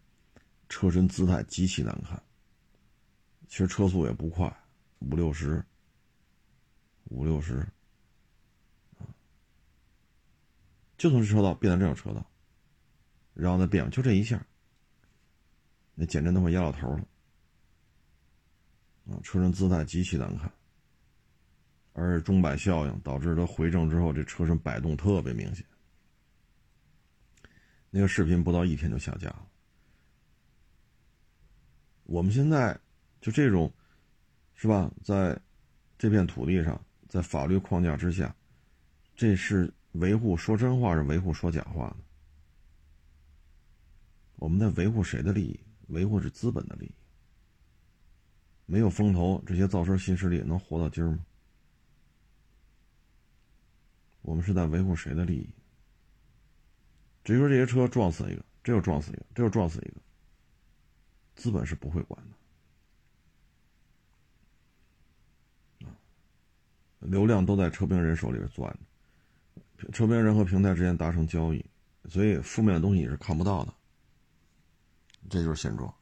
[0.72, 2.22] 车身姿态极其难看，
[3.50, 4.56] 其实车速也不快，
[5.00, 5.66] 五六十，
[7.06, 7.68] 五六十，
[10.98, 12.24] 就从这车道变成这种车道，
[13.34, 14.46] 然后再变，就这一下，
[15.96, 17.08] 那减震都快压到头了，
[19.10, 20.54] 啊，车身姿态极其难看，
[21.94, 25.66] 而钟摆效应导致它回正之后，这车身摆动特别明显，
[27.90, 29.48] 那个视频不到一天就下架了。
[32.04, 32.80] 我们现在
[33.22, 33.72] 就这种，
[34.56, 34.92] 是吧？
[35.04, 35.40] 在
[35.98, 38.36] 这片土地上，在法律框架之下，
[39.16, 41.98] 这是维护说真话，是维护说假话呢？
[44.38, 45.60] 我们在维护谁的利益？
[45.88, 46.92] 维护是资本的利益。
[48.66, 51.26] 没有风投，这些造车新势力能活到今儿吗？
[54.22, 55.50] 我们是在维护谁的利益？
[57.24, 59.96] 至于说这些车撞死一个，这又撞死一个，这又撞死一个。
[61.36, 62.38] 资本是不会管的，
[67.00, 68.70] 流量都在车评人手里边攥
[69.78, 71.66] 着，车评人和平台之间达成交易，
[72.10, 73.74] 所以负面的东西你是看不到的，
[75.30, 75.94] 这就是现状，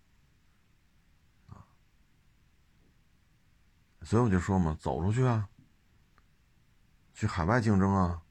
[4.02, 5.48] 所以我就说嘛，走出去啊，
[7.14, 8.22] 去海外竞争啊，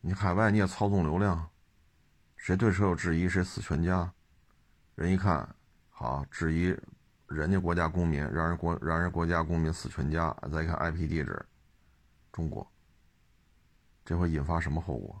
[0.00, 1.50] 你海外你也操纵流量，
[2.36, 4.12] 谁对车有质疑，谁死全家。
[4.94, 5.56] 人一看，
[5.88, 6.76] 好质疑
[7.34, 10.36] 人家国家公民，让人国让人国家公民死全家。
[10.52, 11.44] 再看 IP 地址，
[12.32, 12.70] 中国，
[14.04, 15.20] 这会引发什么后果？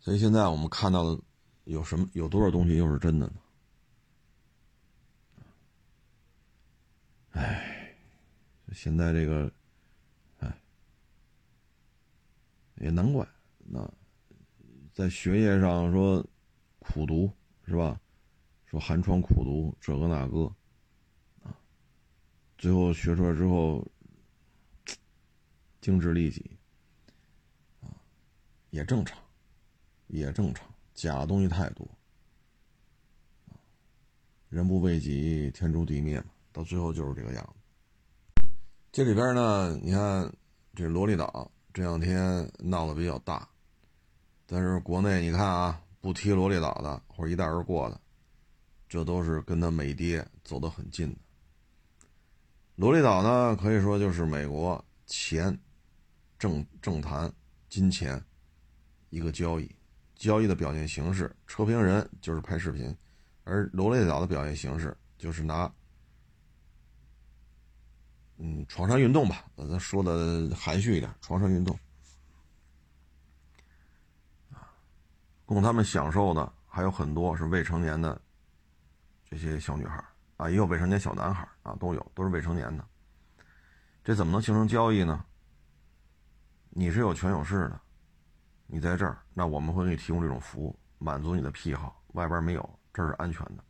[0.00, 1.20] 所以现在我们看到的
[1.64, 2.08] 有什么？
[2.12, 3.32] 有多少东西又是真的呢？
[7.32, 7.94] 哎，
[8.72, 9.52] 现在这个，
[10.38, 10.60] 哎，
[12.76, 13.26] 也难怪
[13.58, 13.92] 那。
[14.94, 16.26] 在学业上说
[16.80, 17.30] 苦读
[17.66, 18.00] 是吧？
[18.70, 20.44] 说寒窗苦读这个那个
[21.42, 21.56] 啊，
[22.58, 23.82] 最后学出来之后
[25.80, 26.50] 精致利己
[27.80, 27.88] 啊，
[28.68, 29.18] 也正常，
[30.08, 30.68] 也正常。
[30.92, 31.88] 假的东西太多
[34.50, 36.26] 人不为己，天诛地灭嘛。
[36.52, 38.44] 到最后就是这个样子。
[38.90, 40.30] 这里边呢，你看
[40.74, 43.48] 这萝莉岛这两天闹得比较大。
[44.44, 48.00] 但是国内你看啊，不提萝莉岛的或者一带而过的，
[48.88, 51.18] 这都是跟他美爹走得很近的。
[52.76, 55.58] 萝莉岛呢，可以说就是美国钱、
[56.38, 57.30] 政政坛、
[57.68, 58.22] 金钱
[59.10, 59.68] 一个交易，
[60.14, 62.96] 交易的表现形式，车评人就是拍视频，
[63.44, 65.72] 而萝莉岛的表现形式就是拿，
[68.36, 71.76] 嗯，床上运动吧，咱说的含蓄一点，床上运动。
[75.44, 78.20] 供他们享受的还有很多是未成年的
[79.30, 80.02] 这些小女孩
[80.36, 82.84] 啊，也有未成年小男孩啊，都有，都是未成年的。
[84.02, 85.24] 这怎么能形成交易呢？
[86.70, 87.80] 你是有权有势的，
[88.66, 92.02] 你在这儿，那我们会给你提供这种服务，满足你的癖好。
[92.14, 93.64] 外边没有，这是安全的。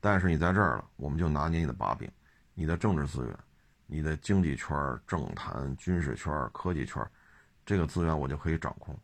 [0.00, 2.10] 但是你在这儿了，我们就拿捏你的把柄，
[2.54, 3.38] 你的政治资源、
[3.86, 4.76] 你的经济圈、
[5.06, 7.04] 政坛、军事圈、科技圈，
[7.64, 8.98] 这个资源我就可以掌控。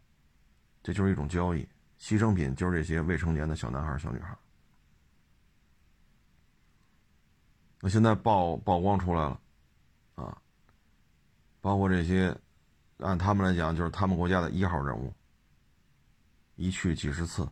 [0.82, 1.68] 这就是一种交易。
[1.98, 4.36] 牺牲品就是这些未成年的小男孩、小女孩。
[7.84, 9.40] 那现在曝曝光出来了，
[10.14, 10.40] 啊，
[11.60, 12.32] 包括这些，
[12.98, 15.12] 按他们来讲，就是他们国家的一号人物，
[16.54, 17.44] 一去几十次，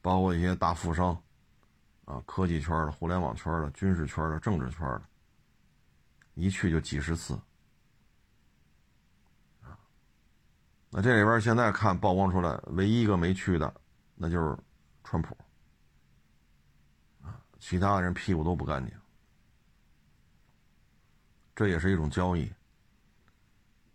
[0.00, 1.20] 包括一些大富商，
[2.04, 5.02] 啊，科技圈的、互联网圈的、军事圈的、政治圈的，
[6.34, 7.34] 一去就几十次，
[9.64, 9.76] 啊，
[10.90, 13.74] 那这里边现在看曝光出来，唯一一个没去的，
[14.14, 14.56] 那就是
[15.02, 15.36] 川普，
[17.24, 18.96] 啊，其他人屁股都不干净。
[21.58, 22.48] 这也是一种交易，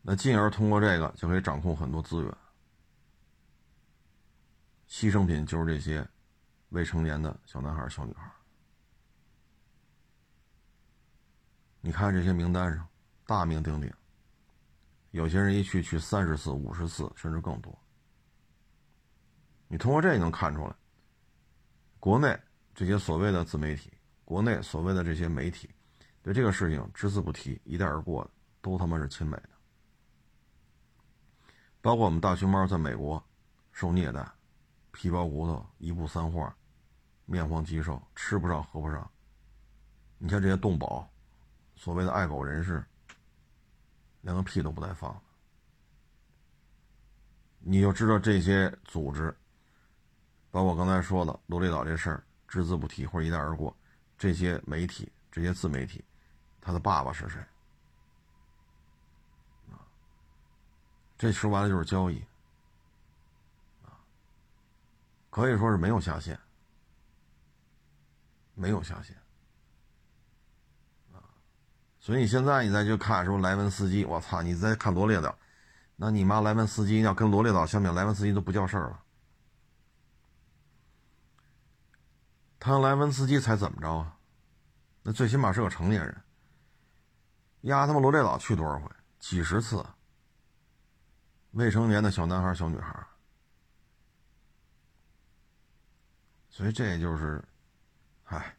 [0.02, 2.38] 那进而通过这个就可以掌控很多资源。
[4.86, 6.06] 牺牲品就是这些
[6.72, 8.30] 未成年的小男孩、小女孩。
[11.80, 12.86] 你看这些名单上，
[13.26, 13.90] 大名鼎鼎。
[15.12, 17.74] 有些人一去去三十次、五十次，甚至更多。
[19.70, 20.76] 你通过这也能看出来，
[22.02, 22.38] 国内
[22.76, 23.90] 这些所谓的自媒体，
[24.26, 25.70] 国内所谓的这些媒体。
[26.24, 29.50] 对这个事情只字不提，一带而过的都他妈是亲美的。
[31.82, 33.22] 包括我们大熊猫在美国
[33.74, 34.26] 受虐待，
[34.92, 36.56] 皮包骨头，一步三花，
[37.26, 39.12] 面黄肌瘦，吃不上喝不上。
[40.18, 41.06] 你看这些动保，
[41.76, 42.82] 所谓的爱狗人士，
[44.22, 45.22] 连个屁都不带放的。
[47.60, 49.36] 你就知道这些组织，
[50.52, 53.76] 包括刚才说的罗列岛这事儿，只字不提或者一带而过。
[54.18, 56.02] 这些媒体，这些自媒体。
[56.66, 57.44] 他的爸爸是谁？
[61.18, 62.24] 这说白了就是交易，
[65.30, 66.38] 可以说是没有下限，
[68.56, 69.16] 没有下限，
[72.00, 75.38] 所以现在你再去看说莱文斯基，我操，你再看罗列岛，
[75.96, 79.04] 那你妈莱文斯基要跟罗列岛相比，莱文斯基都不叫事儿了，
[82.60, 84.18] 他莱文斯基才怎么着啊？
[85.04, 86.22] 那最起码是个成年人。
[87.64, 88.90] 压他妈罗列岛去多少回？
[89.20, 89.86] 几十次。
[91.52, 93.06] 未成年的小男孩、小女孩，
[96.50, 97.44] 所以这就是，
[98.24, 98.56] 唉，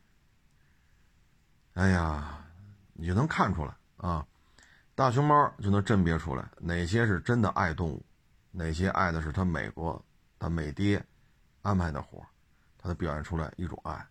[1.72, 2.46] 哎呀，
[2.92, 4.24] 你就能看出来啊，
[4.94, 8.06] 大熊猫就能甄别出来哪些是真的爱动物，
[8.52, 10.00] 哪些爱的是他美国
[10.38, 11.04] 他美爹
[11.62, 12.24] 安排的活
[12.78, 14.06] 他的表现出来一种爱，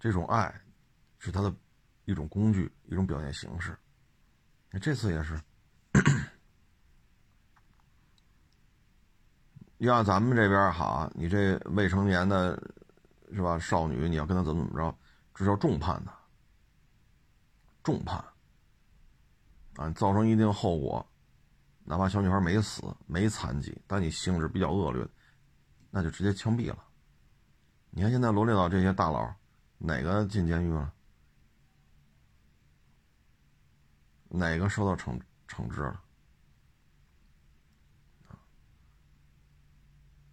[0.00, 0.58] 这种爱
[1.18, 1.54] 是他的
[2.06, 3.76] 一种工具，一种表现形式。
[4.80, 5.38] 这次也是，
[9.78, 12.54] 要咱们这边好，你这未成年的，
[13.32, 13.58] 是吧？
[13.58, 14.96] 少女，你要跟他怎么怎么着，
[15.34, 16.12] 这叫重判的，
[17.82, 18.16] 重判
[19.76, 19.90] 啊！
[19.90, 21.06] 造成一定后果，
[21.84, 25.06] 哪怕小女孩没死、没残疾，但你性质比较恶劣，
[25.90, 26.78] 那就直接枪毙了。
[27.90, 29.34] 你看现在罗列到这些大佬，
[29.78, 30.92] 哪个进监狱了？
[34.34, 36.02] 哪个受到惩惩治了？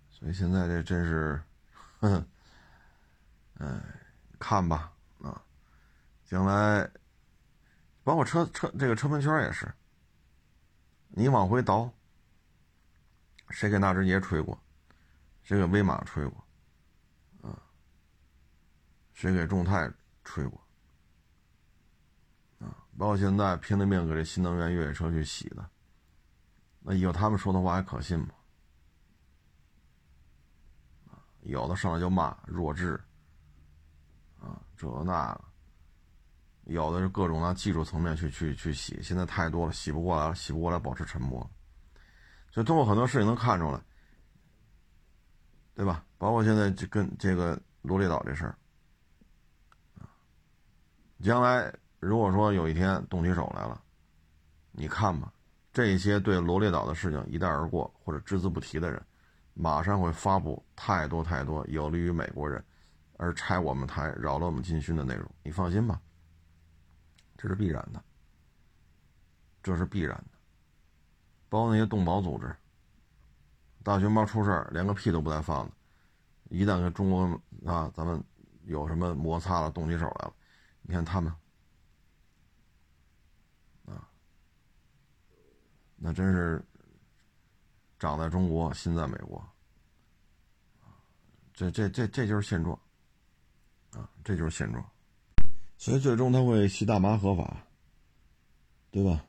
[0.10, 1.42] 所以现在这真是，
[2.00, 2.26] 哼，
[3.60, 3.82] 哎，
[4.40, 4.92] 看吧，
[5.22, 5.42] 啊，
[6.26, 6.90] 将来，
[8.04, 9.74] 包括车车这个车门圈也是，
[11.10, 11.94] 你往回倒，
[13.50, 14.62] 谁给纳智捷吹过？
[15.44, 16.48] 谁给威马吹过？
[17.42, 17.62] 啊，
[19.14, 19.92] 谁给众泰
[20.24, 20.62] 吹过？
[23.00, 25.66] 包括现在拼了命给这新能源越野车去洗的，
[26.82, 28.28] 那以后他们说的话还可信吗？
[31.44, 33.02] 有的上来就骂弱智，
[34.38, 35.40] 啊，这那，
[36.66, 41.50] 有的是各种拿技术层面去去去洗，现在太多了，洗不过来了，洗不过来，保持沉默。
[42.52, 43.82] 所以通过很多事情能看出来，
[45.74, 46.04] 对吧？
[46.18, 48.58] 包括现在跟这个罗列岛这事儿，
[51.24, 51.74] 将来。
[52.00, 53.82] 如果说有一天动起手来了，
[54.72, 55.34] 你看吧，
[55.74, 59.02] 这些对罗列岛的事情一带而过或者只字不提的人，
[59.54, 62.64] 马上会发布太多太多有利于美国人
[63.18, 65.30] 而拆我们台、扰了我们军心的内容。
[65.44, 66.00] 你放心吧，
[67.38, 68.02] 这是必然的，
[69.62, 70.38] 这是必然的。
[71.50, 72.56] 包括那些动保组织，
[73.84, 75.72] 大熊猫出事连个屁都不带放的，
[76.50, 78.24] 一旦跟中国啊咱们
[78.64, 80.34] 有什么摩擦了、动起手来了，
[80.84, 81.34] 你看他们。
[86.02, 86.64] 那真是
[88.00, 89.46] 长在中国，心在美国，
[91.54, 92.80] 这这这这就是现状，
[93.92, 94.90] 啊，这就是现状，
[95.78, 97.68] 所以最终他会吸大麻合法，
[98.92, 99.26] 对吧？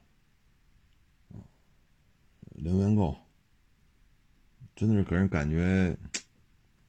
[2.52, 3.16] 零元购，
[4.76, 5.96] 真的是给人感觉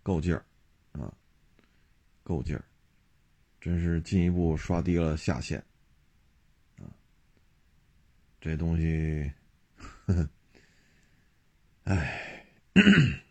[0.03, 0.45] 够劲儿，
[0.91, 1.11] 啊，
[2.23, 2.63] 够劲儿，
[3.59, 5.57] 真是进一步刷低了下限，
[6.77, 6.85] 啊，
[8.39, 9.31] 这东西，
[11.83, 12.45] 哎，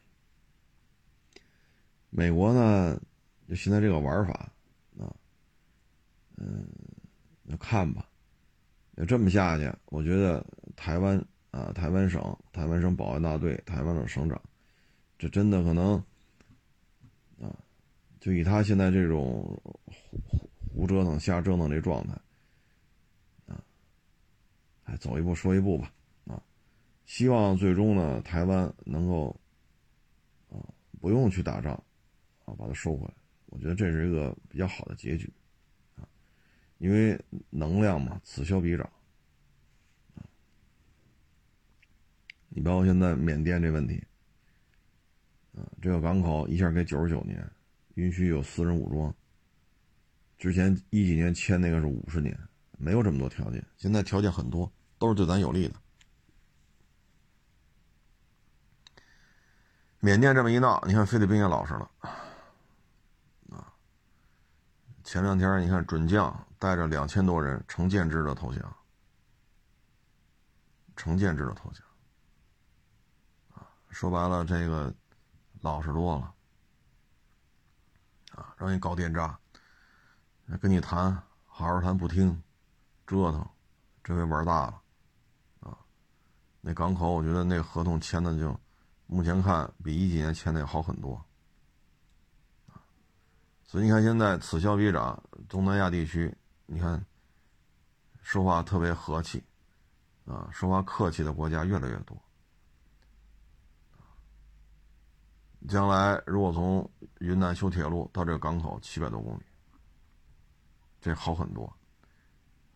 [2.11, 3.01] 美国呢，
[3.49, 4.53] 就现在这个玩法，
[4.99, 5.17] 啊，
[6.37, 6.67] 嗯，
[7.59, 8.07] 看吧，
[8.97, 10.45] 要这么下去，我觉得
[10.77, 14.41] 台湾啊，台湾省、台湾省保安大队、台湾省省长，
[15.19, 16.03] 这真的可能。
[17.41, 17.57] 啊，
[18.21, 19.41] 就以他现在这种
[19.87, 22.13] 胡胡胡折腾、瞎折腾这状态，
[23.47, 23.65] 啊，
[24.85, 25.91] 哎，走一步说一步吧，
[27.11, 29.35] 希望最终呢，台湾能够
[30.49, 30.63] 啊
[31.01, 31.73] 不用去打仗，
[32.45, 33.15] 啊，把它收回来，
[33.47, 35.29] 我觉得这是一个比较好的结局，
[35.97, 36.07] 啊，
[36.79, 38.89] 因为能量嘛，此消彼长，
[40.15, 40.23] 啊，
[42.49, 44.01] 你包括现在缅甸这问题。
[45.53, 47.45] 啊，这个港口一下给九十九年，
[47.95, 49.13] 允许有私人武装。
[50.39, 52.39] 之前一几年签那个是五十年，
[52.79, 53.67] 没有这么多条件。
[53.77, 55.75] 现在条件很多，都是对咱有利的。
[60.01, 61.91] 缅甸这么一闹，你看菲律宾也老实了。
[63.51, 63.73] 啊，
[65.05, 68.77] 前两天你看准将带着两千多人成建制的投降，
[70.97, 71.85] 成建制的投降。
[73.55, 74.93] 啊，说白了这个。
[75.63, 76.33] 老实多了，
[78.33, 79.39] 啊，让你搞电诈，
[80.59, 81.13] 跟你谈，
[81.45, 82.43] 好好谈不听，
[83.07, 83.47] 折腾，
[84.03, 84.81] 这回玩大了，
[85.61, 85.77] 啊，
[86.63, 88.59] 那港口我觉得那合同签的就，
[89.13, 91.21] 目前看比一几年签的要好很多，
[93.65, 96.33] 所以你看现在此消彼长，东南亚地区，
[96.67, 97.05] 你看，
[98.23, 99.43] 说话特别和气，
[100.27, 102.17] 啊，说话客气的国家越来越多。
[105.69, 106.89] 将来如果从
[107.19, 109.43] 云南修铁路到这个港口七百多公里，
[111.01, 111.71] 这好很多。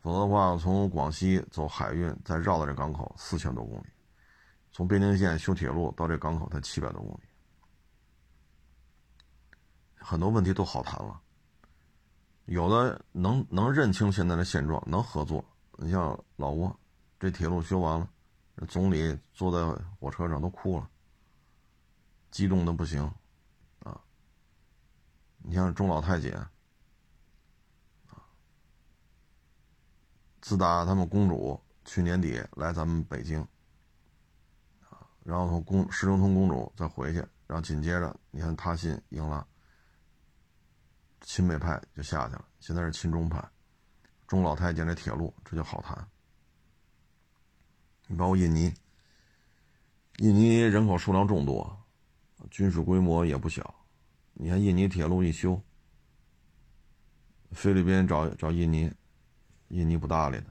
[0.00, 3.86] 否则的话，从广西走海运再绕到这港口四千多公里，
[4.74, 7.20] 从边境线修铁路到这港口才七百多公里，
[9.94, 11.20] 很多问题都好谈了。
[12.46, 15.44] 有的能能认清现在的现状，能合作。
[15.76, 16.76] 你像老挝，
[17.20, 18.10] 这铁路修完了，
[18.66, 20.90] 总理坐在火车上都哭了。
[22.32, 23.00] 激动的不行，
[23.84, 24.00] 啊！
[25.38, 26.34] 你像中老太监，
[28.08, 28.26] 啊，
[30.40, 33.46] 自打他们公主去年底来咱们北京，
[35.24, 39.44] 然后从公石中通公主再回去，然后紧接着你看他信赢了，
[41.22, 43.42] 亲美派就下去了，现在是亲中派，
[44.28, 46.06] 中老太监这铁路这就好谈。
[48.06, 48.72] 你包括印尼，
[50.18, 51.76] 印尼人口数量众多。
[52.50, 53.74] 军事规模也不小，
[54.34, 55.58] 你看印尼铁路一修，
[57.52, 58.92] 菲律宾找找印尼，
[59.68, 60.46] 印尼不搭理的；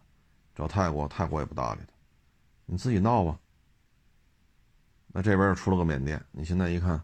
[0.55, 1.93] 找泰国，泰国也不搭理的。
[2.65, 3.39] 你自己闹吧。
[5.13, 7.01] 那这边又出了个缅甸，你现在一看，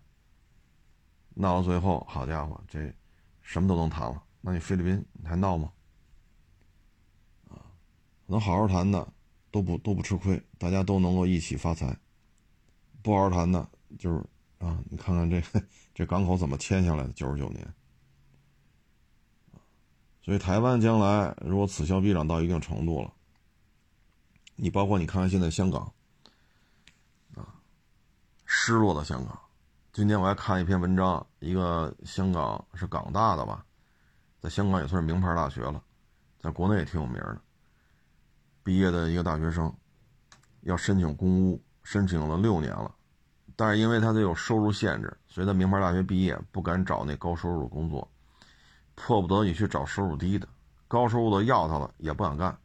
[1.36, 2.94] 闹到最后，好家伙，这
[3.42, 4.22] 什么都能谈了。
[4.42, 5.72] 那你菲律宾你还闹吗？
[7.48, 7.64] 啊，
[8.26, 9.08] 能好好谈的
[9.52, 11.94] 都不都不吃亏，大家都能够一起发财；
[13.02, 13.66] 不好好谈的，
[13.98, 14.22] 就是。
[14.60, 15.42] 啊，你看看这
[15.94, 17.14] 这港口怎么签下来的？
[17.14, 17.66] 九十九年，
[20.22, 23.14] 所以台湾将来如果此消彼长到一定程度了，
[24.58, 25.94] 你包括你看看现在香港，
[28.52, 29.40] 失落的香港。
[29.94, 33.64] 今天我还看一篇文章，一个香港是港大的吧，
[34.42, 35.80] 在香港也算是名牌大学了，
[36.40, 37.40] 在国内也挺有名的。
[38.64, 39.72] 毕业的一个大学生，
[40.62, 42.92] 要申请公屋，申请了六年了。
[43.56, 48.10] 但是因为他得有收入限制，所以他名牌大学毕业不敢找那高收入工作，
[48.96, 50.48] 迫不得已去找收入低的，
[50.88, 52.58] 高收入的要他了也不敢干，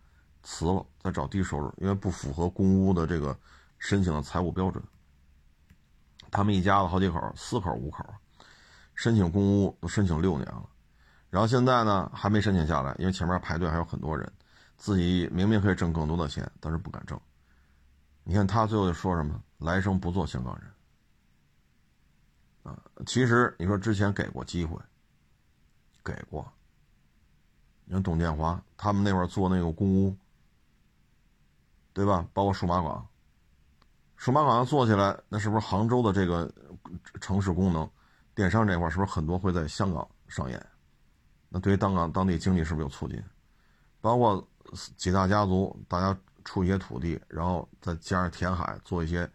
[0.43, 3.39] 辞了再找低收入，因为不符合公屋的这个
[3.79, 4.83] 申请的财务标准。
[6.35, 8.05] 他们一家子好几口，四口五口，
[8.97, 10.69] 申请公屋都申请六年了，
[11.31, 14.31] 然后现在呢还没申请下来，因为前面排队还有很多人，
[14.77, 17.19] 自己明明可以挣更多的钱，但是不敢挣。
[18.25, 19.41] 你看他最后说什么？
[19.59, 20.69] 来生不做香港人。
[22.65, 24.77] 啊，其实你说之前给过机会，
[26.03, 26.53] 给过。
[27.85, 30.17] 你看董建华他们那会儿做那个公屋，
[31.93, 32.27] 对吧？
[32.33, 33.07] 包括数码港，
[34.25, 36.51] 数码港要做起来，那是不是杭州的这个
[37.21, 37.87] 城市功能、
[38.35, 40.67] 电商这块是不是很多会在香港上演？
[41.51, 43.23] 那对于当港当地经济是不是有促进？
[44.01, 44.43] 包括
[44.97, 49.31] 几大家族，大家出一些土地，然后再加上填海，做一些，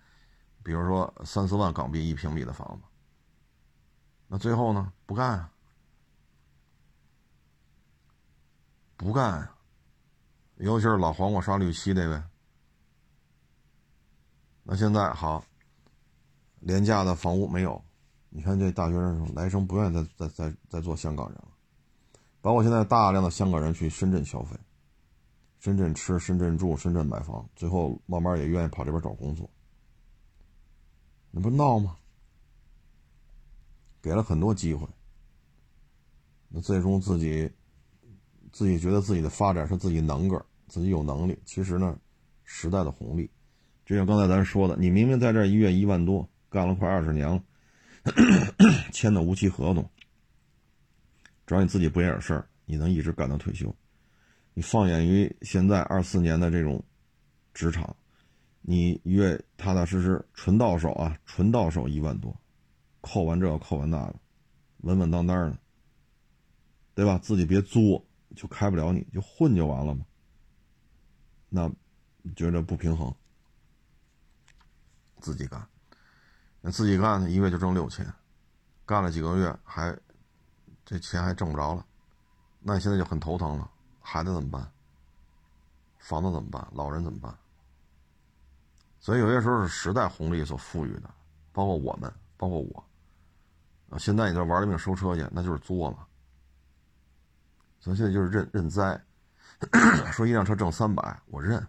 [0.63, 2.87] 比如说三四万港币一平米的房子。
[4.25, 4.91] 那最后呢？
[5.05, 5.51] 不干啊，
[8.97, 9.55] 不干啊！
[10.55, 12.19] 尤其是老黄瓜刷绿漆那位。
[14.71, 15.43] 那现在好，
[16.59, 17.83] 廉价的房屋没有，
[18.29, 21.47] 你看这大学生来生不愿意再再再再做香港人了，
[22.39, 24.55] 包括现在大量的香港人去深圳消费，
[25.59, 29.49] 深圳吃、深圳住、深圳买房，最后慢慢也愿意跑这边找工作，
[31.31, 31.97] 那不闹吗？
[34.03, 34.87] 给了很多机会，
[36.47, 37.51] 那最终自己
[38.51, 41.97] 自己觉得自己的发展是自己能个，自己有能力，其实呢，
[42.43, 43.27] 时代的红利。
[43.89, 47.43] 就像刚才咱说的，你明明在这一月一万多，干了快二十年了，
[48.93, 49.89] 签的无期合同，
[51.47, 53.75] 只要你自己不惹事儿，你能一直干到退休。
[54.53, 56.83] 你放眼于现在二四年的这种
[57.51, 57.95] 职场，
[58.61, 62.39] 你月踏踏实实纯到手啊，纯到手一万多，
[63.01, 64.15] 扣完这扣完那个，
[64.81, 65.57] 稳稳当当的，
[66.93, 67.17] 对吧？
[67.17, 68.05] 自己别作，
[68.35, 70.05] 就开不了你，就混就完了嘛。
[71.49, 71.67] 那
[72.35, 73.11] 觉得不平衡。
[75.19, 75.67] 自己干，
[76.71, 77.21] 自己干？
[77.29, 78.05] 一个月就挣六千，
[78.85, 79.97] 干了几个月还
[80.85, 81.85] 这钱还挣不着了，
[82.59, 83.69] 那你现在就很头疼了。
[84.01, 84.71] 孩子怎么办？
[85.99, 86.67] 房子怎么办？
[86.73, 87.37] 老人怎么办？
[88.99, 91.09] 所以有些时候是时代红利所赋予的，
[91.51, 92.83] 包括我们，包括我
[93.89, 93.97] 啊。
[93.97, 96.05] 现在你这玩命收车去，那就是作嘛。
[97.79, 99.01] 所以现在就是认认栽，
[100.11, 101.65] 说一辆车挣三百，我认。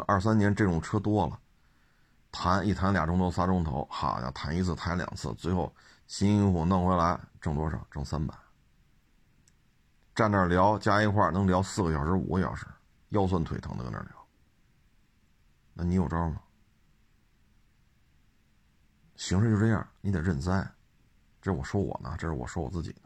[0.00, 1.38] 二三年这种车多了，
[2.30, 5.74] 谈一谈俩钟头仨钟头，好家伙，谈一次谈两次，最后
[6.06, 7.86] 辛辛苦苦弄回来挣多少？
[7.90, 8.34] 挣三百。
[10.14, 12.66] 站那聊，加一块能聊四个小时、五个小时，
[13.10, 14.26] 腰酸腿疼的搁那聊。
[15.74, 16.40] 那你有招吗？
[19.16, 20.66] 形势就这样，你得认栽。
[21.40, 23.02] 这我说我呢，这是我说我自己的。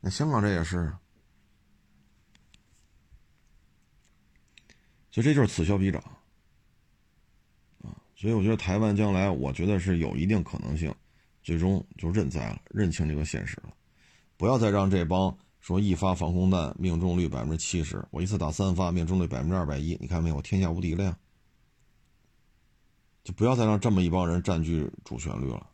[0.00, 0.92] 那香港这也是。
[5.10, 6.00] 所以这就是此消彼长，
[7.82, 10.94] 啊，所以我觉得台湾将来，我觉得是有一定可能性，
[11.42, 13.72] 最终就认栽了，认清这个现实了，
[14.36, 21.18] 不要再让这帮说一发防空弹命中率百分之七十，我一次打三发命中率百分之二百一，你看没有，天下无敌了呀，
[23.24, 25.66] 就不要再让这么一帮人占据主旋律了，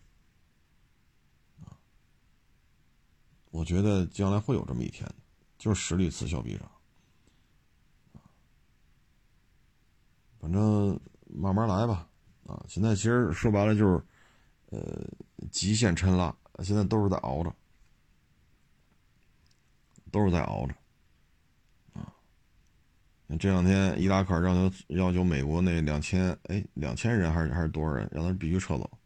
[1.64, 1.74] 啊，
[3.50, 5.08] 我觉得将来会有这么一天，
[5.58, 6.70] 就是实力此消彼长。
[10.44, 12.06] 反正慢慢来吧，
[12.46, 14.04] 啊，现在其实说白了就是，
[14.66, 15.02] 呃，
[15.50, 17.50] 极限抻拉，现在都是在熬着，
[20.10, 20.74] 都是在熬着，
[21.94, 22.12] 啊，
[23.40, 28.98] 这两天伊拉克让求要求美国那两千哎两千人还是还是多少人，让他必须撤走，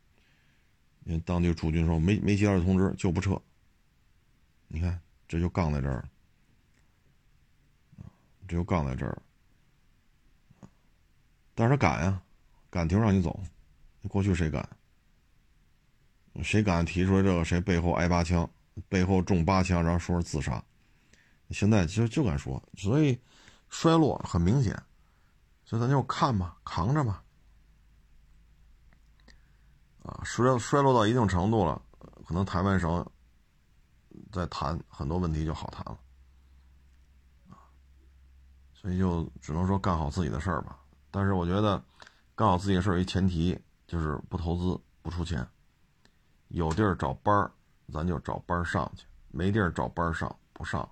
[1.04, 3.40] 因为当地驻军说没没接到通知就不撤，
[4.66, 6.08] 你看这就杠在这儿，
[8.48, 9.22] 这就杠在这儿。
[11.58, 12.22] 但是他敢呀，
[12.70, 13.36] 敢提出让你走，
[14.08, 14.64] 过去谁敢？
[16.40, 17.44] 谁敢提出来这个？
[17.44, 18.48] 谁背后挨八枪，
[18.88, 20.62] 背后中八枪，然后说是自杀？
[21.50, 23.20] 现在其实就敢说，所以
[23.70, 24.80] 衰落很明显，
[25.64, 27.24] 所以咱就看吧，扛着吧。
[30.04, 31.82] 啊，衰衰落到一定程度了，
[32.24, 33.04] 可能台湾省
[34.30, 35.98] 再谈很多问题就好谈了。
[38.72, 40.78] 所以就只能说干好自己的事儿吧。
[41.18, 41.82] 但是我觉得，
[42.36, 43.58] 干好自己的事儿一前提
[43.88, 45.44] 就是不投资、不出钱，
[46.46, 47.50] 有地儿找班儿，
[47.92, 50.88] 咱就找班儿上去；没地儿找班儿上，不上。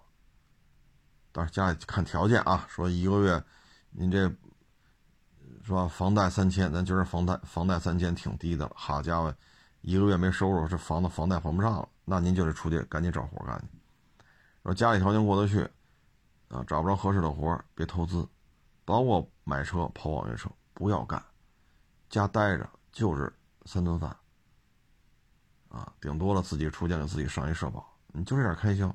[1.30, 3.40] 但是家里看条件啊，说一个月，
[3.90, 4.28] 您这
[5.62, 5.86] 是吧？
[5.86, 8.72] 房贷三千，咱觉得房贷房贷三千挺低的了。
[8.74, 9.32] 好家伙，
[9.82, 13.66] 一个月没收入，这房子房贷还不上了，那您就得出去赶紧找活干去。
[14.64, 15.60] 说家里条件过得去，
[16.48, 18.28] 啊，找不着合适的活儿别投资。
[18.84, 21.24] 包括买车跑网约车，不要干，
[22.10, 23.32] 家待着就是
[23.64, 24.10] 三顿饭，
[25.68, 28.92] 啊，顶多了自己出钱给自己上一社保，你就这点开销，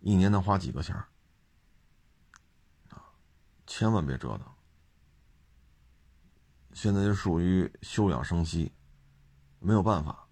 [0.00, 0.96] 一年能花几个钱
[2.90, 3.06] 啊，
[3.68, 4.40] 千万别折腾。
[6.72, 8.72] 现在就属于休养生息，
[9.60, 10.26] 没有办法，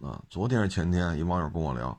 [0.00, 1.96] 啊，昨天是前天，一网友跟我聊，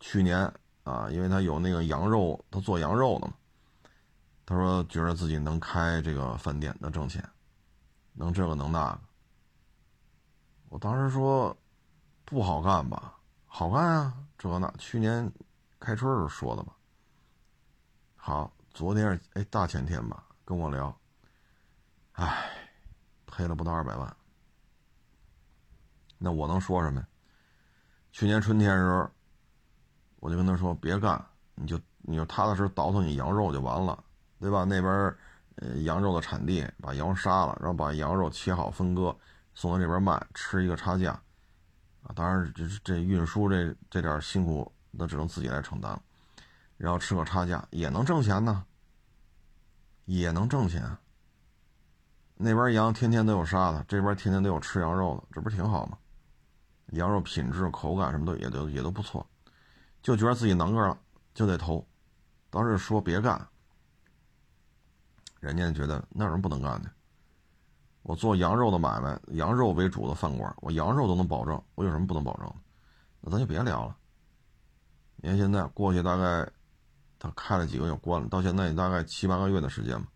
[0.00, 0.50] 去年
[0.84, 3.34] 啊，因为他有那个羊肉，他做羊肉的嘛。
[4.46, 7.26] 他说：“觉得自己能开这个饭店，能挣钱，
[8.12, 9.00] 能这个能那个。”
[10.68, 11.56] 我当时说
[12.24, 13.16] ：“不好干吧？
[13.46, 14.70] 好干啊，这那。
[14.78, 15.30] 去年
[15.78, 16.76] 开春时候说的吧。”
[18.16, 20.94] 好，昨天是哎大前天吧，跟我聊，
[22.12, 22.50] 哎，
[23.26, 24.16] 赔了不到二百万，
[26.18, 27.06] 那我能说什么呀？
[28.12, 29.10] 去年春天时候，
[30.20, 31.22] 我就跟他说别干，
[31.54, 34.02] 你就你就踏踏实实倒腾你羊肉就完了，
[34.44, 34.62] 对吧？
[34.64, 34.92] 那边
[35.56, 39.16] 呃羊肉的产地把羊杀了，然后把羊肉切好分割
[39.54, 41.12] 送到这边卖，吃一个差价
[42.02, 42.12] 啊。
[42.14, 46.02] 当然这这运输这这点辛苦，那只能自己来承担了，
[46.76, 48.62] 然后吃个差价也能挣钱呢，
[50.04, 50.94] 也能挣钱。
[52.36, 55.96] 那边羊天天都有杀的，这边天天都有吃羊肉的，这不是挺好吗？
[56.88, 59.26] 羊肉品质、口感什么的也都也都不错，
[60.02, 60.98] 就觉得自己能个了，
[61.32, 61.82] 就得投。
[62.50, 63.48] 当时说别干，
[65.44, 66.90] 人家觉得那有什么不能干的？
[68.02, 72.56] 我做羊肉的买卖，羊肉为主的饭馆，我羊肉都能保证，我有什么不能保证的？
[73.20, 73.96] 那咱就别聊了。
[75.16, 76.50] 你看现在过去大概
[77.18, 80.08] 他开了几个月关了，到现在也大概七八个月的时间吧。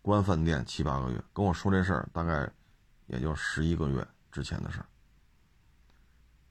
[0.00, 2.50] 关饭店七八个月，跟我说这事儿大概
[3.06, 4.86] 也就十一个月之前的事儿。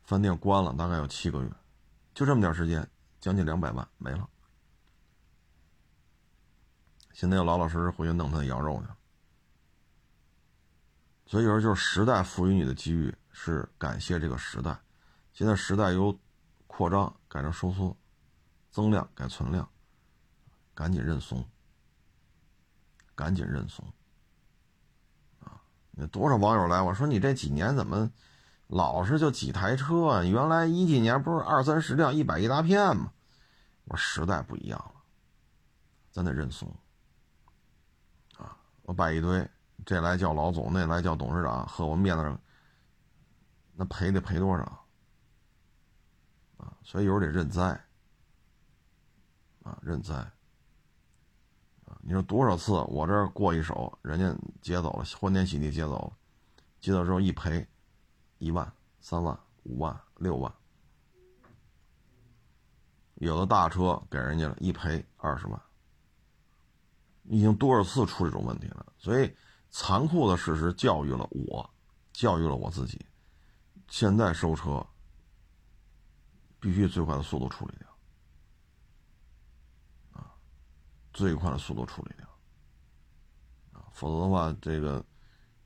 [0.04, 1.52] 饭店关了大概有七个月，
[2.14, 2.88] 就这么点时间，
[3.20, 4.28] 将近两百万没了。
[7.18, 8.88] 现在又老老实实回去弄他的羊肉去。
[11.26, 14.78] 所以有时候就是时代赋予你的机遇，是感谢这个时代。
[15.34, 16.16] 现在时代由
[16.68, 17.98] 扩张改成收缩，
[18.70, 19.68] 增量改存量，
[20.76, 21.44] 赶紧认怂。
[23.16, 23.84] 赶紧认怂！
[25.40, 25.60] 啊，
[25.94, 26.80] 有多少网友来？
[26.80, 28.08] 我说你这几年怎么
[28.68, 30.24] 老是就几台车啊？
[30.24, 33.12] 原来一几年不是二三十辆、一百一大片吗？
[33.86, 35.02] 我说时代不一样了，
[36.12, 36.72] 咱得认怂。
[38.88, 39.46] 我摆一堆，
[39.86, 42.40] 这来叫老总，那来叫董事长，和我面子上，
[43.74, 44.64] 那赔得赔多少？
[46.56, 47.62] 啊，所以有时候得认栽。
[49.64, 50.26] 啊，认栽。
[52.00, 56.18] 你说多少次我这儿过一手，人家接走了，欢天喜地接走了，
[56.80, 57.68] 接走之后一赔，
[58.38, 60.50] 一万、三万、五万、六万，
[63.16, 65.62] 有的大车给人家了，一赔二十万，
[67.28, 68.86] 已经多少次出这种问题了？
[68.98, 69.36] 所以
[69.70, 71.70] 残酷的事实教育了我，
[72.14, 73.06] 教育了我自己，
[73.90, 74.86] 现在收车
[76.60, 77.88] 必须最快的速度处理掉。
[80.14, 80.32] 啊
[81.14, 82.28] 最快的速度处理掉，
[83.72, 85.04] 啊，否则的话，这个，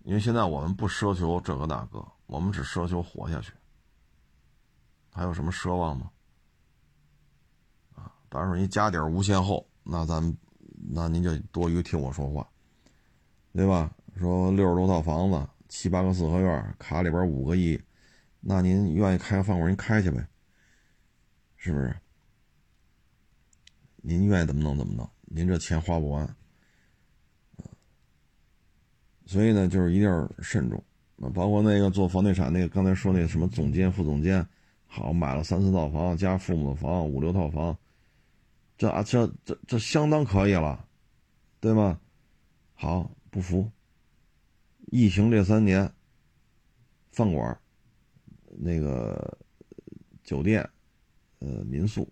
[0.03, 3.53] 因为现在我们不奢求这个那个，我们只奢求活下去，
[5.11, 6.09] 还有什么奢望吗？
[7.95, 10.23] 啊，当然说你家底无限厚，那咱，
[10.89, 12.47] 那您就多余听我说话，
[13.53, 13.93] 对吧？
[14.17, 17.79] 说六十多套房子，七八个四合院，卡里边五个亿，
[18.39, 20.27] 那您愿意开个饭馆，您开去呗，
[21.55, 21.95] 是不是？
[23.97, 25.07] 您愿意怎么弄怎么弄。
[25.21, 26.35] 您这钱花不完，
[29.25, 30.83] 所以呢，就是一定要慎重。
[31.21, 34.45] 啊，包括那个做房地产那个，刚才说那个什么总监、副总监，
[34.87, 37.77] 好买了三四套房加父母的房，五六套房，
[38.81, 40.87] 这啊这这这相当可以了，
[41.59, 42.01] 对吗？
[42.73, 43.71] 好，不服。
[44.87, 45.93] 疫情这三年，
[47.11, 47.55] 饭馆、
[48.49, 49.37] 那个
[50.23, 50.67] 酒店、
[51.37, 52.11] 呃民宿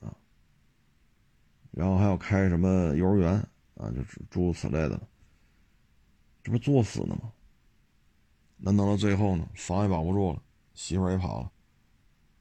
[0.00, 0.08] 啊。
[1.70, 3.30] 然后还要开什么幼儿园
[3.74, 4.98] 啊，就是诸如此类的，
[6.42, 7.30] 这不作死呢吗？
[8.56, 11.52] 那弄到最后呢，房也保不住了，媳妇也跑了，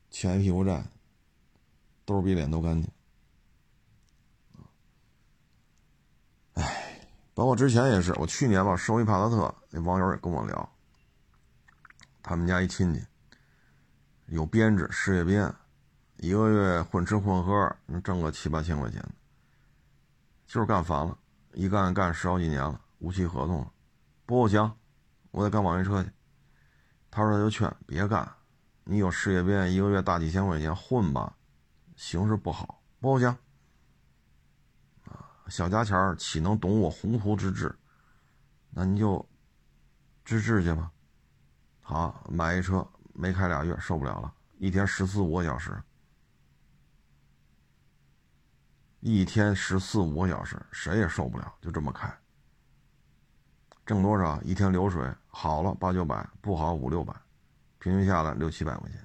[0.09, 0.81] 欠一屁股债，
[2.05, 2.91] 兜比脸都干净。
[6.53, 10.69] 哎，包括之前也是，我去年吧收一帕萨特，那网友也跟我聊，
[12.21, 13.03] 他们家一亲戚
[14.27, 15.53] 有编制，事业编，
[16.17, 19.03] 一个月混吃混喝能挣个七八千块钱。
[20.45, 21.17] 就是干烦了，
[21.53, 23.71] 一干干十好几年了，无期合同了，
[24.25, 24.71] 不行，
[25.31, 26.11] 我得干网约车去。
[27.09, 28.31] 他说他就劝别干，
[28.83, 31.35] 你有事业编，一个月大几千块钱混吧，
[31.95, 33.27] 形势不好，不行。
[35.05, 37.73] 啊，小家钱岂能懂我鸿鹄之志？
[38.69, 39.23] 那你就
[40.25, 40.91] 治治去吧。
[41.81, 45.81] 好，买一车没开俩月受不了了，一天十四五个小时。
[49.01, 52.11] 一天十四五个小时，谁也受不了，就这么开。
[53.85, 54.41] 挣多少？
[54.43, 57.13] 一天流水好了八九百，不好五六百，
[57.79, 59.02] 平均下来六七百块钱。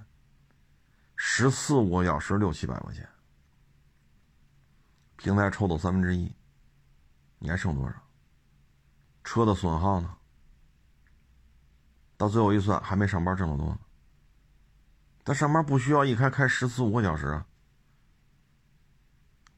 [1.21, 3.07] 十四五个小时六七百块钱，
[5.17, 6.33] 平台抽走三分之一，
[7.41, 7.95] 你还剩多少？
[9.25, 10.17] 车的损耗呢？
[12.17, 13.81] 到最后一算，还没上班挣得多呢。
[15.25, 17.45] 他上班不需要一开开十四五个小时啊。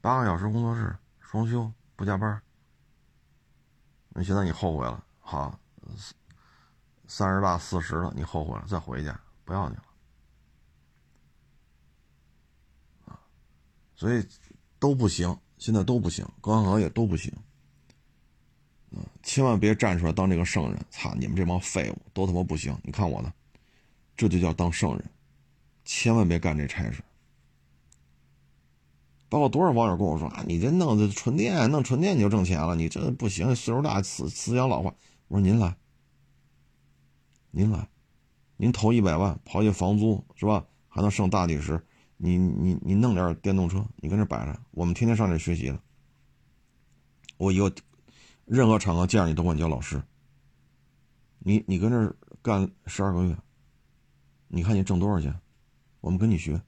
[0.01, 2.43] 八个小时工作室，双休不加班。
[4.09, 5.61] 那现在你后悔了，好，
[7.07, 9.13] 三十大四十了，你后悔了再回去，
[9.45, 9.85] 不要你了。
[14.01, 14.27] 所以
[14.79, 17.31] 都不行，现在都不行，各行各业都不行。
[18.93, 22.75] 嗯，千万别站出来当这个圣人，操你们这帮废物都他妈不行！
[22.83, 23.31] 你看我的，
[24.17, 25.05] 这就叫当圣人，
[25.85, 27.03] 千万别干这差事。
[29.29, 34.95] 包括多少网友跟我说啊，你这弄的纯电，弄纯电你就挣钱了，你这不行，岁数大思思想老化。
[35.29, 35.77] 我说您来，
[37.51, 37.87] 您来，
[38.57, 40.65] 您投一百万，刨去房租是吧？
[40.89, 41.85] 还能剩大几十？
[42.23, 45.83] 你你你弄点电动车，你跟这摆着，我们天天上这学习了。
[47.39, 47.71] 我以后
[48.45, 50.03] 任何场合见着你都管你叫老师。
[51.39, 53.35] 你你跟这干十二个月，
[54.49, 55.41] 你看你挣多少钱？
[56.03, 56.61] 我们跟你学。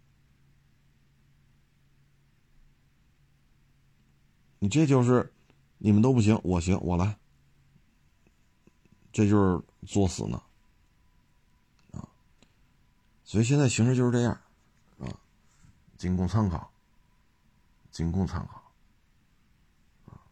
[4.59, 5.31] 你这就是，
[5.77, 7.19] 你们都不行，我行，我来。
[9.13, 10.43] 这就是作死呢，
[11.91, 12.09] 啊！
[13.25, 14.41] 所以现在形势就是这样，
[16.03, 16.69] 仅供参考，
[17.93, 18.61] 仅供参考。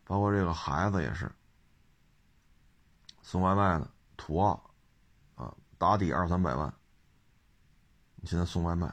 [0.03, 1.31] 包括这个孩子也是，
[3.23, 4.61] 送外卖的土澳，
[5.37, 6.75] 啊，打底二三百万，
[8.17, 8.89] 你现在送外卖。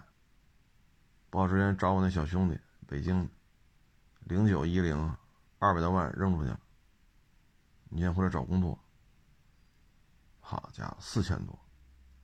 [1.32, 3.28] 包括之前找我那小兄弟，北京，
[4.20, 5.18] 零九一零。
[5.58, 6.60] 二百多万扔出去了，
[7.90, 8.78] 你先回来找工作。
[10.40, 11.60] 好家伙，四千多，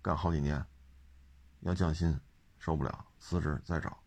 [0.04, 0.64] 干好几年，
[1.62, 2.22] 要降薪，
[2.60, 4.03] 受不了，辞职再找。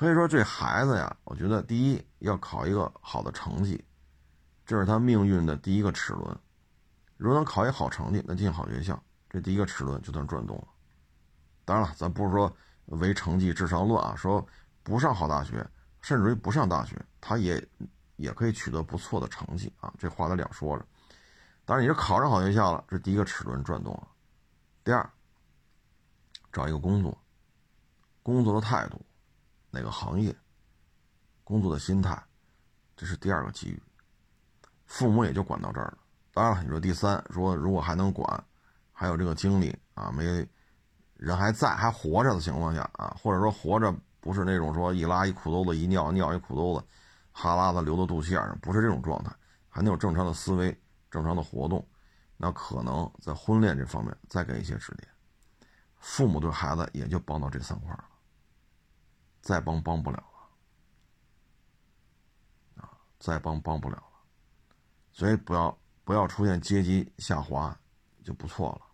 [0.00, 3.84] 可以说这孩子呀，我觉得第一要考一个好的成绩，
[4.64, 6.38] 这是他命运的第一个齿轮。
[7.18, 8.98] 如果能考一好成绩，能进好学校，
[9.28, 10.68] 这第一个齿轮就算转动了。
[11.66, 12.50] 当然了，咱不是说
[12.86, 14.42] 唯成绩至上论啊，说。
[14.82, 15.64] 不上好大学，
[16.00, 17.62] 甚至于不上大学，他也
[18.16, 19.92] 也可以取得不错的成绩啊。
[19.98, 20.86] 这话咱两说着。
[21.66, 24.08] 当然，你是考上好学校了，这第一个齿轮转动了。
[24.82, 25.08] 第二，
[26.50, 27.16] 找一个工作，
[28.22, 28.98] 工作的态度，
[29.70, 30.34] 哪个行业，
[31.44, 32.22] 工作的心态，
[32.96, 33.82] 这是第二个机遇。
[34.86, 35.98] 父母也就管到这儿了。
[36.32, 38.44] 当然了，你说第三，说如果还能管，
[38.92, 40.24] 还有这个精力啊，没
[41.14, 43.94] 人还在还活着的情况下啊，或者说活着。
[44.22, 46.86] 不是那种说一拉一裤兜子一尿尿一裤兜子，
[47.32, 49.34] 哈喇子流到肚脐眼上，不是这种状态，
[49.66, 50.78] 还能有正常的思维、
[51.10, 51.82] 正常的活动，
[52.36, 55.08] 那可能在婚恋这方面再给一些指点。
[55.96, 58.04] 父母对孩子也就帮到这三块了，
[59.40, 60.16] 再帮帮不了
[62.76, 64.04] 了，啊，再帮帮不了了，
[65.12, 67.78] 所以不要不要出现阶级下滑
[68.22, 68.86] 就不错了。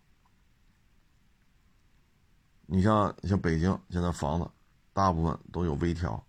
[2.65, 4.49] 你像像北京现在房子。
[4.97, 6.25] 大部分都有微调，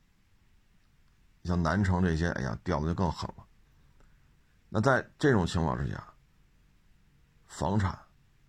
[1.43, 3.43] 像南城这些，哎呀，掉的就更狠了。
[4.69, 6.07] 那在这种情况之下，
[7.47, 7.99] 房产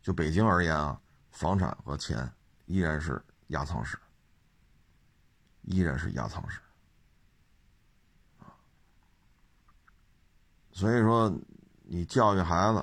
[0.02, 1.00] 就北京而言啊，
[1.32, 2.30] 房产和钱
[2.66, 3.98] 依然是压舱石，
[5.70, 6.60] 依然是压舱石
[10.72, 11.32] 所以说，
[11.84, 12.80] 你教育孩子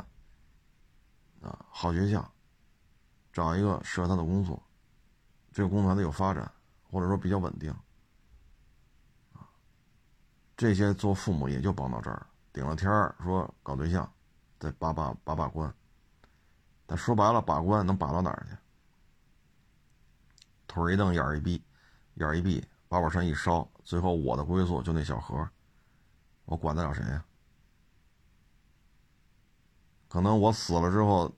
[1.44, 2.32] 啊，好学校，
[3.32, 4.62] 找一个适合他的工作，
[5.52, 6.50] 这个工作还得有发展。
[6.88, 7.70] 或者说比较稳定，
[9.32, 9.42] 啊，
[10.56, 14.10] 这些做父母也就帮到这儿，顶了天儿说搞对象，
[14.60, 15.74] 再把把把把关，
[16.86, 18.56] 但说白了把关能把到哪儿去？
[20.68, 21.62] 腿一蹬眼一闭，
[22.14, 25.48] 眼一闭，把把山一烧，最后我的归宿就那小盒，
[26.44, 27.24] 我管得了谁呀？
[30.08, 31.30] 可能我死了之后，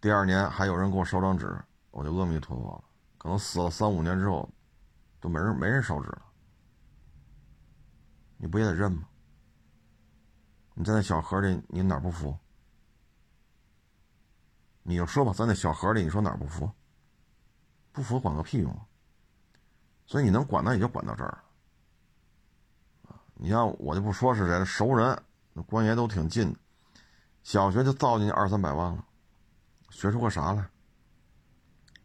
[0.00, 2.84] 第二年还有人给我烧张纸，我就阿弥陀佛了。
[3.18, 4.48] 可能死了三五年之后，
[5.20, 6.22] 都没人没人烧纸了，
[8.36, 9.08] 你不也得认吗？
[10.74, 12.36] 你在那小盒里，你哪不服？
[14.82, 16.70] 你就说吧，在那小盒里，你说哪不服？
[17.92, 18.86] 不服管个屁用！
[20.06, 21.44] 所以你能管到也就管到这儿了
[23.34, 25.20] 你像我就不说是谁了，熟人，
[25.66, 26.58] 关系都挺近的，
[27.42, 29.04] 小学就造进去二三百万了，
[29.90, 30.68] 学出个啥来？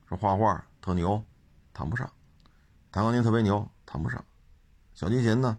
[0.07, 0.65] 说画画。
[0.81, 1.21] 特牛，
[1.73, 2.07] 谈不上；
[2.89, 4.23] 弹钢琴特别牛，谈不上。
[4.93, 5.57] 小提琴呢，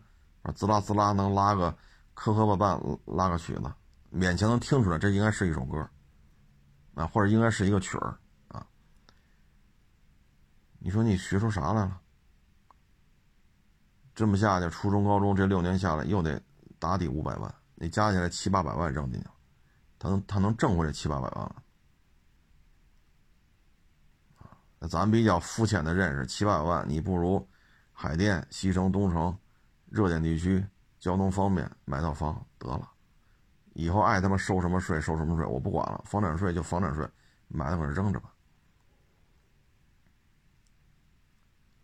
[0.55, 1.77] 滋啦滋啦能拉个
[2.15, 3.71] 磕磕绊绊，拉个曲子，
[4.11, 5.87] 勉强能听出来，这应该是一首歌，
[6.95, 8.19] 啊，或者应该是一个曲儿
[8.49, 8.67] 啊。
[10.79, 12.00] 你说你学出啥来了？
[14.21, 16.39] 这么下去，初中、高中这六年下来，又得
[16.79, 19.27] 打底五百万，你加起来七八百万扔进去，
[19.99, 21.55] 他能他能挣回这七八百万
[24.79, 24.87] 了？
[24.91, 27.49] 咱比较肤浅的认识，七八百万，你不如
[27.95, 29.35] 海淀、西城、东城
[29.89, 30.63] 热点地区
[30.99, 32.91] 交通方便，买套房得了。
[33.73, 37.09] 以后爱他妈收什么税收什么税，我不管了，房产税就房产税，
[37.49, 38.31] 买的可扔着吧，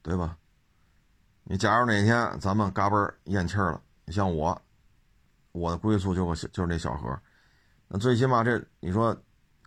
[0.02, 0.36] 对吧？
[1.48, 4.60] 你假如哪天咱们嘎嘣咽气儿了，你像我，
[5.52, 7.16] 我的归宿就就是那小盒，
[7.86, 9.16] 那最起码这你说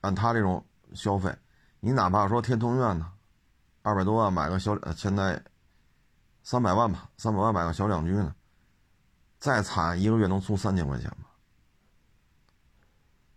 [0.01, 0.61] 按他这种
[0.93, 1.33] 消费，
[1.79, 3.09] 你哪怕说天通苑呢，
[3.81, 5.41] 二百多万买个小，现在
[6.43, 8.35] 三百万吧，三百万买个小两居呢，
[9.39, 11.27] 再惨一个月能出三千块钱吗？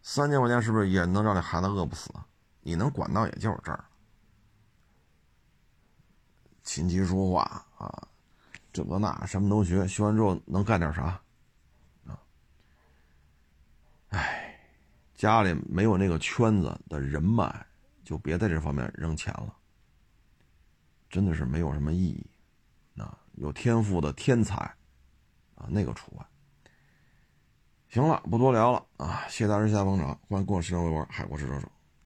[0.02, 2.10] 三千块钱是不是也能让这孩子饿不死？
[2.60, 3.84] 你能管到也就是这儿，
[6.64, 7.42] 琴棋书画
[7.78, 8.08] 啊。
[8.72, 11.20] 这个那什么都学，学完之后能干点啥？
[12.06, 12.18] 啊，
[14.08, 14.58] 哎，
[15.14, 17.66] 家里没有那个圈子的人脉，
[18.02, 19.54] 就别在这方面扔钱了，
[21.10, 22.26] 真的是没有什么意义。
[23.00, 24.56] 啊，有天赋的天才，
[25.54, 26.26] 啊，那个除外。
[27.88, 29.24] 行了，不多聊了啊！
[29.28, 31.70] 谢谢大师，谢捧场，欢迎关注新浪微博海阔试车手。